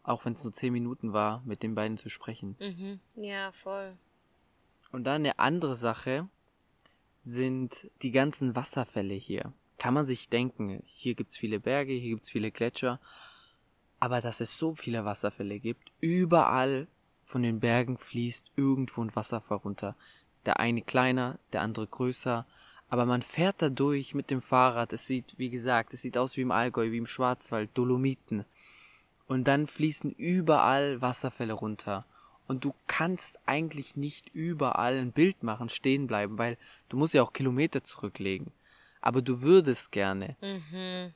auch 0.04 0.26
wenn 0.26 0.34
es 0.34 0.44
nur 0.44 0.54
zehn 0.54 0.74
Minuten 0.74 1.14
war, 1.14 1.42
mit 1.46 1.64
den 1.64 1.74
beiden 1.74 1.98
zu 1.98 2.10
sprechen. 2.10 2.56
Mhm. 2.60 3.00
Ja, 3.16 3.52
voll. 3.52 3.98
Und 4.92 5.06
dann 5.06 5.22
eine 5.22 5.40
andere 5.40 5.76
Sache 5.76 6.28
sind 7.22 7.90
die 8.02 8.12
ganzen 8.12 8.56
Wasserfälle 8.56 9.16
hier. 9.16 9.54
Kann 9.80 9.94
man 9.96 10.06
sich 10.06 10.30
denken, 10.30 10.84
hier 10.86 11.16
gibt's 11.16 11.38
viele 11.38 11.60
Berge, 11.60 11.94
hier 11.94 12.12
gibt's 12.12 12.30
viele 12.30 12.52
Gletscher, 12.52 13.00
aber 14.02 14.20
dass 14.20 14.42
es 14.42 14.58
so 14.58 14.74
viele 14.74 15.06
Wasserfälle 15.06 15.60
gibt, 15.60 15.92
überall 16.02 16.88
von 17.24 17.44
den 17.44 17.60
Bergen 17.60 17.98
fließt 17.98 18.52
irgendwo 18.56 19.04
ein 19.04 19.16
Wasserfall 19.16 19.60
runter. 19.60 19.96
Der 20.46 20.60
eine 20.60 20.82
kleiner, 20.82 21.38
der 21.54 21.62
andere 21.62 21.86
größer, 21.86 22.48
aber 22.90 23.06
man 23.06 23.22
fährt 23.22 23.62
da 23.62 23.70
durch 23.70 24.16
mit 24.16 24.32
dem 24.32 24.42
Fahrrad. 24.42 24.92
Es 24.92 25.06
sieht, 25.06 25.38
wie 25.38 25.52
gesagt, 25.52 25.94
es 25.94 26.02
sieht 26.02 26.18
aus 26.18 26.36
wie 26.36 26.42
im 26.42 26.52
Allgäu, 26.52 26.92
wie 26.92 26.98
im 26.98 27.06
Schwarzwald, 27.06 27.70
Dolomiten. 27.76 28.44
Und 29.28 29.46
dann 29.48 29.68
fließen 29.68 30.12
überall 30.12 31.00
Wasserfälle 31.00 31.54
runter. 31.54 32.06
Und 32.48 32.66
du 32.66 32.74
kannst 32.88 33.40
eigentlich 33.46 33.96
nicht 33.96 34.30
überall 34.34 34.98
ein 34.98 35.12
Bild 35.12 35.44
machen, 35.44 35.70
stehen 35.70 36.08
bleiben, 36.08 36.40
weil 36.40 36.58
du 36.90 36.98
musst 36.98 37.14
ja 37.14 37.22
auch 37.22 37.34
Kilometer 37.34 37.84
zurücklegen. 37.84 38.52
Aber 39.00 39.22
du 39.22 39.42
würdest 39.44 39.92
gerne. 39.92 40.36
Mhm. 40.42 41.14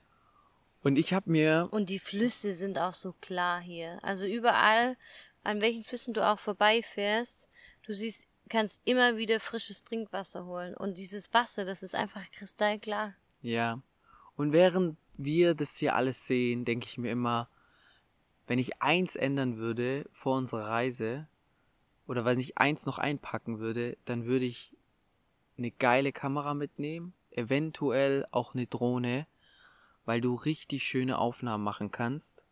Und 0.86 1.00
ich 1.00 1.14
habe 1.14 1.32
mir. 1.32 1.68
Und 1.72 1.90
die 1.90 1.98
Flüsse 1.98 2.54
sind 2.54 2.78
auch 2.78 2.94
so 2.94 3.14
klar 3.20 3.60
hier. 3.60 3.98
Also 4.04 4.24
überall, 4.24 4.96
an 5.44 5.60
welchen 5.60 5.84
Flüssen 5.84 6.14
du 6.14 6.24
auch 6.24 6.38
vorbeifährst, 6.38 7.48
du 7.88 7.92
siehst, 7.92 8.28
kannst 8.50 8.84
immer 8.86 9.18
wieder 9.18 9.40
frisches 9.40 9.84
Trinkwasser 9.84 10.46
holen. 10.46 10.76
Und 10.76 11.00
dieses 11.00 11.34
Wasser, 11.34 11.66
das 11.66 11.82
ist 11.82 11.96
einfach 11.96 12.30
kristallklar. 12.30 13.16
Ja. 13.42 13.82
Und 14.36 14.54
während 14.54 14.96
wir 15.18 15.56
das 15.56 15.76
hier 15.76 15.96
alles 15.96 16.28
sehen, 16.28 16.66
denke 16.66 16.86
ich 16.86 17.00
mir 17.00 17.10
immer, 17.10 17.50
wenn 18.46 18.60
ich 18.60 18.80
eins 18.80 19.16
ändern 19.16 19.58
würde 19.58 20.06
vor 20.12 20.38
unserer 20.38 20.68
Reise, 20.68 21.28
oder 22.06 22.26
wenn 22.26 22.40
ich 22.40 22.60
eins 22.60 22.86
noch 22.86 23.00
einpacken 23.00 23.58
würde, 23.58 23.98
dann 24.06 24.28
würde 24.28 24.46
ich 24.46 24.78
eine 25.58 25.72
geile 25.72 26.12
Kamera 26.12 26.54
mitnehmen, 26.54 27.16
eventuell 27.32 28.28
auch 28.32 28.54
eine 28.54 28.68
Drohne, 28.68 29.26
weil 30.06 30.22
du 30.22 30.36
richtig 30.36 30.84
schöne 30.84 31.18
Aufnahmen 31.18 31.64
machen 31.64 31.92
kannst. 31.92 32.44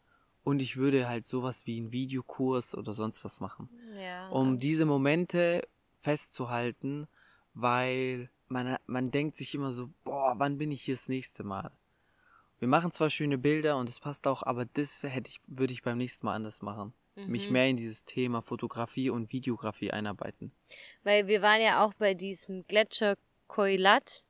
Und 0.44 0.62
ich 0.62 0.76
würde 0.76 1.08
halt 1.08 1.26
sowas 1.26 1.66
wie 1.68 1.78
einen 1.78 1.92
Videokurs 1.92 2.76
oder 2.76 2.94
sonst 2.94 3.24
was 3.24 3.40
machen. 3.40 3.70
Ja, 3.98 4.28
um 4.30 4.60
diese 4.60 4.86
Momente 4.86 5.66
festzuhalten, 6.02 7.08
weil 7.54 8.30
man, 8.48 8.78
man 8.86 9.12
denkt 9.12 9.38
sich 9.38 9.56
immer 9.56 9.72
so, 9.72 9.90
boah, 10.04 10.34
wann 10.38 10.58
bin 10.58 10.72
ich 10.72 10.82
hier 10.82 10.96
das 10.96 11.08
nächste 11.08 11.44
Mal? 11.44 11.72
Wir 12.60 12.68
machen 12.68 12.92
zwar 12.92 13.10
schöne 13.10 13.38
Bilder 13.38 13.78
und 13.78 13.90
es 13.90 14.00
passt 14.00 14.28
auch, 14.28 14.44
aber 14.44 14.66
das 14.66 15.04
hätte 15.04 15.30
ich, 15.30 15.42
würde 15.48 15.74
ich 15.74 15.84
beim 15.84 15.98
nächsten 15.98 16.26
Mal 16.26 16.36
anders 16.36 16.62
machen. 16.62 16.94
Mhm. 17.16 17.28
Mich 17.28 17.50
mehr 17.50 17.68
in 17.68 17.78
dieses 17.78 18.06
Thema 18.06 18.42
Fotografie 18.42 19.10
und 19.10 19.32
Videografie 19.32 19.92
einarbeiten. 19.92 20.52
Weil 21.04 21.28
wir 21.28 21.42
waren 21.42 21.62
ja 21.62 21.84
auch 21.84 21.94
bei 21.94 22.14
diesem 22.14 22.66
Gletscher 22.68 23.18
Koilat 23.48 24.24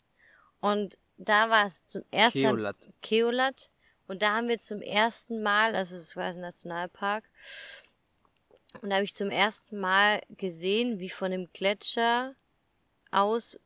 und 0.60 0.98
da 1.18 1.50
war 1.50 1.66
es 1.66 1.86
zum 1.86 2.04
ersten 2.12 2.42
Keolat. 2.42 2.90
Keolat. 3.02 3.70
Und 4.08 4.22
da 4.22 4.36
haben 4.36 4.50
wir 4.50 4.60
zum 4.60 4.82
ersten 4.82 5.42
Mal, 5.42 5.76
also 5.76 5.96
es 5.96 6.16
war 6.16 6.26
ein 6.26 6.42
Nationalpark, 6.42 7.30
und 8.82 8.90
da 8.90 8.96
habe 8.96 9.06
ich 9.06 9.14
zum 9.14 9.30
ersten 9.30 9.80
Mal 9.80 10.22
gesehen, 10.30 11.00
wie 11.00 11.10
von 11.10 11.32
dem 11.32 11.50
Gletscher 11.54 12.36
aus 13.12 13.60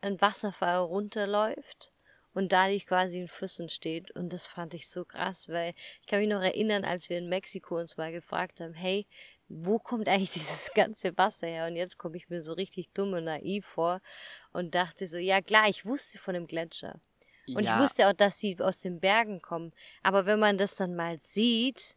ein 0.00 0.20
Wasserfall 0.20 0.78
runterläuft 0.78 1.92
und 2.32 2.52
dadurch 2.52 2.86
quasi 2.86 3.20
ein 3.20 3.28
Fluss 3.28 3.58
entsteht. 3.58 4.10
Und 4.12 4.32
das 4.32 4.46
fand 4.46 4.74
ich 4.74 4.88
so 4.88 5.04
krass, 5.04 5.48
weil 5.48 5.72
ich 6.00 6.06
kann 6.06 6.20
mich 6.20 6.28
noch 6.28 6.42
erinnern, 6.42 6.84
als 6.84 7.08
wir 7.08 7.18
in 7.18 7.28
Mexiko 7.28 7.78
uns 7.78 7.96
mal 7.96 8.12
gefragt 8.12 8.60
haben, 8.60 8.74
hey, 8.74 9.06
wo 9.48 9.78
kommt 9.78 10.08
eigentlich 10.08 10.32
dieses 10.34 10.70
ganze 10.74 11.16
Wasser 11.16 11.46
her? 11.46 11.66
Und 11.66 11.76
jetzt 11.76 11.98
komme 11.98 12.16
ich 12.16 12.28
mir 12.28 12.42
so 12.42 12.52
richtig 12.52 12.90
dumm 12.92 13.12
und 13.12 13.24
naiv 13.24 13.66
vor 13.66 14.00
und 14.52 14.74
dachte 14.74 15.06
so, 15.06 15.16
ja 15.16 15.40
klar, 15.40 15.68
ich 15.68 15.84
wusste 15.84 16.18
von 16.18 16.34
dem 16.34 16.46
Gletscher. 16.46 17.00
Und 17.54 17.62
ja. 17.62 17.76
ich 17.76 17.82
wusste 17.82 18.08
auch, 18.08 18.12
dass 18.12 18.40
sie 18.40 18.58
aus 18.58 18.80
den 18.80 18.98
Bergen 18.98 19.40
kommen. 19.40 19.72
Aber 20.02 20.26
wenn 20.26 20.40
man 20.40 20.58
das 20.58 20.74
dann 20.74 20.96
mal 20.96 21.20
sieht, 21.20 21.96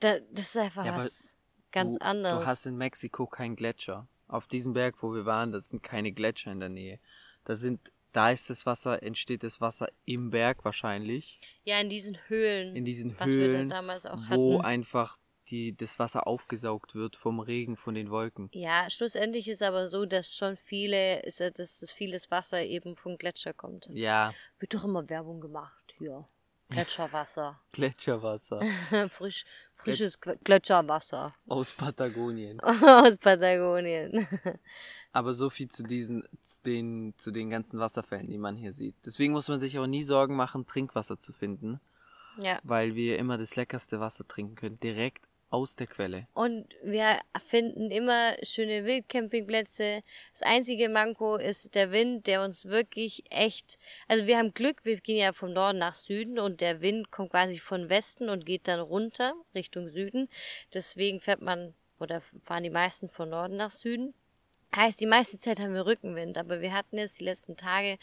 da, 0.00 0.18
das 0.32 0.46
ist 0.46 0.56
einfach 0.56 0.86
ja, 0.86 0.96
was 0.96 1.36
ganz 1.70 1.98
du, 1.98 2.04
anderes. 2.04 2.40
Du 2.40 2.46
hast 2.46 2.66
in 2.66 2.76
Mexiko 2.76 3.26
keinen 3.26 3.54
Gletscher. 3.54 4.08
Auf 4.26 4.46
diesem 4.46 4.72
Berg, 4.72 5.02
wo 5.02 5.12
wir 5.14 5.24
waren, 5.24 5.52
das 5.52 5.68
sind 5.68 5.82
keine 5.82 6.12
Gletscher 6.12 6.50
in 6.52 6.60
der 6.60 6.68
Nähe. 6.68 6.98
Da 7.44 7.54
sind, 7.54 7.92
da 8.12 8.30
ist 8.30 8.50
das 8.50 8.66
Wasser, 8.66 9.02
entsteht 9.02 9.42
das 9.42 9.60
Wasser 9.60 9.88
im 10.04 10.30
Berg 10.30 10.64
wahrscheinlich. 10.64 11.40
Ja, 11.64 11.80
in 11.80 11.88
diesen 11.88 12.16
Höhlen. 12.28 12.74
In 12.74 12.84
diesen 12.84 13.18
was 13.18 13.28
wir 13.28 13.46
da 13.46 13.58
Höhlen, 13.58 13.68
damals 13.68 14.06
auch 14.06 14.18
wo 14.30 14.54
hatten. 14.54 14.64
einfach 14.64 15.16
die, 15.50 15.76
das 15.76 15.98
Wasser 15.98 16.26
aufgesaugt 16.26 16.94
wird 16.94 17.16
vom 17.16 17.40
Regen, 17.40 17.76
von 17.76 17.94
den 17.94 18.10
Wolken. 18.10 18.48
Ja, 18.52 18.88
schlussendlich 18.88 19.48
ist 19.48 19.62
aber 19.62 19.88
so, 19.88 20.06
dass 20.06 20.36
schon 20.36 20.56
viele, 20.56 21.20
ist, 21.22 21.40
dass 21.40 21.52
das 21.80 21.92
vieles 21.92 22.30
Wasser 22.30 22.62
eben 22.62 22.96
vom 22.96 23.18
Gletscher 23.18 23.52
kommt. 23.52 23.88
Ja, 23.92 24.32
Wird 24.58 24.74
doch 24.74 24.84
immer 24.84 25.08
Werbung 25.08 25.40
gemacht 25.40 25.94
hier. 25.98 26.26
Gletscherwasser. 26.70 27.60
Gletscherwasser 27.72 28.62
Frisch, 29.10 29.44
frisches 29.72 30.20
Gl- 30.22 30.38
Gletscherwasser 30.44 31.34
aus 31.48 31.72
Patagonien. 31.72 32.60
aus 32.60 33.18
Patagonien. 33.18 34.26
Aber 35.12 35.34
so 35.34 35.50
viel 35.50 35.68
zu 35.68 35.82
diesen, 35.82 36.22
zu 36.44 36.58
den, 36.64 37.14
zu 37.16 37.32
den 37.32 37.50
ganzen 37.50 37.80
Wasserfällen, 37.80 38.28
die 38.28 38.38
man 38.38 38.54
hier 38.56 38.72
sieht. 38.72 38.94
Deswegen 39.04 39.32
muss 39.32 39.48
man 39.48 39.58
sich 39.58 39.76
auch 39.80 39.88
nie 39.88 40.04
Sorgen 40.04 40.36
machen, 40.36 40.64
Trinkwasser 40.64 41.18
zu 41.18 41.32
finden, 41.32 41.80
ja. 42.38 42.60
weil 42.62 42.94
wir 42.94 43.18
immer 43.18 43.36
das 43.36 43.56
leckerste 43.56 43.98
Wasser 43.98 44.28
trinken 44.28 44.54
können, 44.54 44.78
direkt 44.78 45.24
aus 45.50 45.76
der 45.76 45.86
Quelle. 45.86 46.26
Und 46.32 46.66
wir 46.82 47.18
finden 47.38 47.90
immer 47.90 48.34
schöne 48.42 48.84
Wildcampingplätze. 48.84 50.02
Das 50.32 50.42
einzige 50.42 50.88
Manko 50.88 51.36
ist 51.36 51.74
der 51.74 51.92
Wind, 51.92 52.26
der 52.26 52.44
uns 52.44 52.66
wirklich 52.66 53.24
echt, 53.30 53.78
also 54.08 54.26
wir 54.26 54.38
haben 54.38 54.54
Glück, 54.54 54.84
wir 54.84 54.96
gehen 55.00 55.18
ja 55.18 55.32
vom 55.32 55.52
Norden 55.52 55.78
nach 55.78 55.96
Süden 55.96 56.38
und 56.38 56.60
der 56.60 56.80
Wind 56.80 57.10
kommt 57.10 57.30
quasi 57.30 57.58
von 57.58 57.88
Westen 57.88 58.28
und 58.28 58.46
geht 58.46 58.68
dann 58.68 58.80
runter 58.80 59.34
Richtung 59.54 59.88
Süden. 59.88 60.28
Deswegen 60.72 61.20
fährt 61.20 61.42
man 61.42 61.74
oder 61.98 62.22
fahren 62.42 62.62
die 62.62 62.70
meisten 62.70 63.08
von 63.08 63.28
Norden 63.28 63.56
nach 63.56 63.70
Süden. 63.70 64.14
Heißt, 64.74 65.00
die 65.00 65.06
meiste 65.06 65.36
Zeit 65.38 65.58
haben 65.58 65.74
wir 65.74 65.84
Rückenwind, 65.84 66.38
aber 66.38 66.60
wir 66.60 66.72
hatten 66.72 66.96
jetzt 66.96 67.18
die 67.18 67.24
letzten 67.24 67.56
Tage 67.56 67.98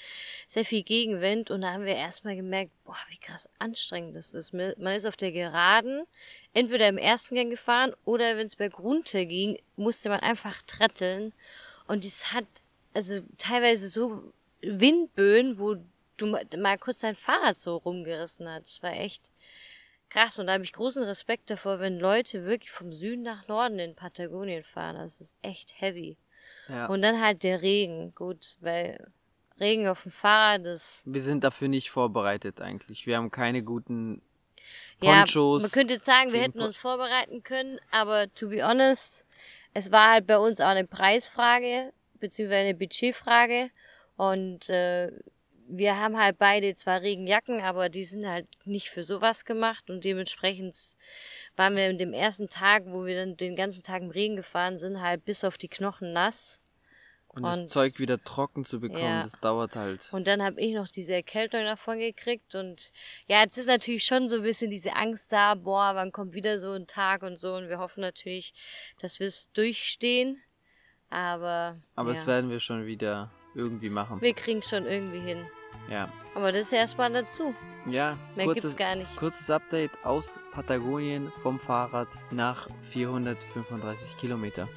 sehr 0.47 0.65
viel 0.65 0.83
Gegenwind 0.83 1.49
und 1.49 1.61
da 1.61 1.71
haben 1.71 1.85
wir 1.85 1.95
erstmal 1.95 2.35
gemerkt, 2.35 2.71
boah, 2.83 2.97
wie 3.07 3.17
krass 3.17 3.49
anstrengend 3.57 4.17
das 4.17 4.33
ist. 4.33 4.53
Man 4.53 4.73
ist 4.87 5.05
auf 5.05 5.15
der 5.15 5.31
Geraden 5.31 6.03
entweder 6.53 6.89
im 6.89 6.97
ersten 6.97 7.35
Gang 7.35 7.49
gefahren 7.49 7.93
oder 8.03 8.35
wenn 8.35 8.47
es 8.47 8.57
bergunter 8.57 9.25
ging, 9.25 9.57
musste 9.77 10.09
man 10.09 10.19
einfach 10.19 10.61
tretteln 10.63 11.31
und 11.87 12.03
das 12.03 12.33
hat 12.33 12.45
also 12.93 13.21
teilweise 13.37 13.87
so 13.87 14.33
Windböen, 14.61 15.59
wo 15.59 15.77
du 16.17 16.25
ma- 16.25 16.41
mal 16.57 16.77
kurz 16.77 16.99
dein 16.99 17.15
Fahrrad 17.15 17.57
so 17.57 17.77
rumgerissen 17.77 18.49
hat. 18.51 18.63
Das 18.63 18.83
war 18.83 18.91
echt 18.91 19.31
krass 20.09 20.39
und 20.39 20.47
da 20.47 20.53
habe 20.53 20.63
ich 20.63 20.73
großen 20.73 21.03
Respekt 21.03 21.49
davor, 21.49 21.79
wenn 21.79 21.99
Leute 21.99 22.45
wirklich 22.45 22.71
vom 22.71 22.91
Süden 22.91 23.21
nach 23.21 23.47
Norden 23.47 23.79
in 23.79 23.95
Patagonien 23.95 24.63
fahren. 24.63 24.97
Das 24.97 25.21
ist 25.21 25.37
echt 25.41 25.79
heavy. 25.79 26.17
Ja. 26.69 26.87
Und 26.87 27.01
dann 27.01 27.21
halt 27.21 27.43
der 27.43 27.61
Regen. 27.61 28.13
Gut, 28.15 28.57
weil 28.61 29.11
Regen 29.59 29.87
auf 29.87 30.03
dem 30.03 30.11
Fahrrad 30.11 30.65
ist. 30.65 31.03
wir 31.05 31.21
sind 31.21 31.43
dafür 31.43 31.67
nicht 31.67 31.89
vorbereitet 31.89 32.61
eigentlich. 32.61 33.05
Wir 33.07 33.17
haben 33.17 33.31
keine 33.31 33.63
guten 33.63 34.21
Ja, 35.01 35.19
Ponchos. 35.19 35.61
man 35.61 35.71
könnte 35.71 35.95
jetzt 35.95 36.05
sagen, 36.05 36.33
wir 36.33 36.41
hätten 36.41 36.61
uns 36.61 36.77
vorbereiten 36.77 37.43
können, 37.43 37.79
aber 37.91 38.33
to 38.35 38.49
be 38.49 38.63
honest, 38.67 39.25
es 39.73 39.91
war 39.91 40.11
halt 40.11 40.27
bei 40.27 40.37
uns 40.37 40.59
auch 40.61 40.67
eine 40.67 40.85
Preisfrage, 40.85 41.93
beziehungsweise 42.19 42.61
eine 42.67 42.75
Budgetfrage. 42.75 43.69
Und 44.15 44.69
äh, 44.69 45.11
wir 45.69 45.97
haben 45.99 46.17
halt 46.17 46.37
beide 46.37 46.73
zwar 46.75 47.01
Regenjacken, 47.01 47.61
aber 47.61 47.89
die 47.89 48.03
sind 48.05 48.27
halt 48.27 48.47
nicht 48.65 48.89
für 48.89 49.03
sowas 49.03 49.45
gemacht 49.45 49.89
und 49.89 50.05
dementsprechend 50.05 50.75
waren 51.55 51.75
wir 51.75 51.89
in 51.89 51.97
dem 51.97 52.13
ersten 52.13 52.47
Tag, 52.49 52.83
wo 52.87 53.05
wir 53.05 53.15
dann 53.15 53.37
den 53.37 53.55
ganzen 53.55 53.83
Tag 53.83 54.01
im 54.01 54.09
Regen 54.09 54.35
gefahren 54.35 54.77
sind, 54.77 55.01
halt 55.01 55.25
bis 55.25 55.43
auf 55.43 55.57
die 55.57 55.67
Knochen 55.67 56.13
nass. 56.13 56.61
und 57.29 57.43
das 57.43 57.59
und- 57.59 57.69
Zeug 57.69 57.99
wieder 57.99 58.23
trocken 58.23 58.65
zu 58.65 58.79
bekommen, 58.79 59.03
Ja. 59.03 59.21
das 59.21 59.39
dauert 59.39 59.75
halt. 59.75 60.11
Und 60.11 60.25
dann 60.27 60.41
habe 60.41 60.59
ich 60.59 60.73
noch 60.73 60.87
diese 60.87 61.13
Erkältung 61.13 61.65
davon 61.65 61.99
gekriegt. 61.99 62.55
Und 62.55 62.91
ja, 63.27 63.41
jetzt 63.43 63.59
ist 63.59 63.67
natürlich 63.67 64.05
schon 64.05 64.27
so 64.27 64.37
ein 64.37 64.41
bisschen 64.41 64.71
diese 64.71 64.95
Angst 64.95 65.31
da, 65.31 65.53
boah, 65.53 65.91
wann 65.93 66.11
kommt 66.11 66.33
wieder 66.33 66.57
so 66.59 66.71
ein 66.71 66.87
Tag 66.87 67.21
und 67.21 67.37
so. 67.39 67.53
Und 67.53 67.69
wir 67.69 67.77
hoffen 67.77 68.01
natürlich, 68.01 68.53
dass 69.01 69.19
wir 69.19 69.27
es 69.27 69.51
durchstehen. 69.51 70.41
Aber, 71.09 71.77
Aber 71.95 72.09
ja, 72.09 72.15
das 72.15 72.25
werden 72.25 72.49
wir 72.49 72.59
schon 72.59 72.87
wieder 72.87 73.29
irgendwie 73.53 73.89
machen. 73.89 74.21
wir 74.21 74.33
kriegen 74.33 74.59
es 74.59 74.69
schon 74.69 74.85
irgendwie 74.85 75.19
hin. 75.19 75.45
Ja. 75.89 76.11
Aber 76.35 76.51
das 76.51 76.63
ist 76.63 76.71
ja 76.73 76.79
erstmal 76.79 77.11
dazu. 77.11 77.55
Ja, 77.85 78.17
Mehr 78.35 78.45
kurzes, 78.45 78.63
gibt's 78.63 78.77
gar 78.77 78.95
nicht. 78.95 79.15
kurzes 79.15 79.49
Update 79.49 79.91
aus 80.03 80.35
Patagonien 80.51 81.31
vom 81.41 81.59
Fahrrad 81.59 82.09
nach 82.31 82.67
435 82.91 84.17
Kilometer. 84.17 84.67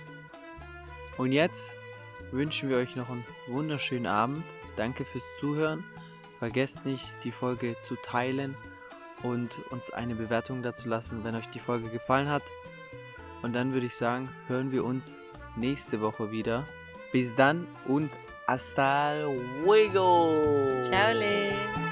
Und 1.19 1.33
jetzt 1.33 1.73
wünschen 2.31 2.69
wir 2.69 2.77
euch 2.77 2.95
noch 2.95 3.11
einen 3.11 3.25
wunderschönen 3.49 4.07
Abend. 4.07 4.45
Danke 4.77 5.05
fürs 5.05 5.25
Zuhören. 5.41 5.85
Vergesst 6.39 6.87
nicht, 6.87 7.13
die 7.25 7.33
Folge 7.33 7.77
zu 7.83 7.97
teilen 7.97 8.57
und 9.23 9.59
uns 9.71 9.91
eine 9.91 10.15
Bewertung 10.15 10.63
dazu 10.63 10.89
lassen, 10.89 11.25
wenn 11.25 11.35
euch 11.35 11.49
die 11.51 11.59
Folge 11.59 11.91
gefallen 11.91 12.31
hat. 12.31 12.45
Und 13.43 13.55
dann 13.55 13.73
würde 13.73 13.87
ich 13.87 13.95
sagen, 13.97 14.29
hören 14.47 14.71
wir 14.71 14.85
uns 14.85 15.19
nächste 15.57 16.01
Woche 16.01 16.31
wieder. 16.31 16.67
Bis 17.13 17.35
dann 17.35 17.67
und 17.87 18.11
Hasta 18.51 19.15
luego. 19.63 20.83
Chao. 20.83 21.90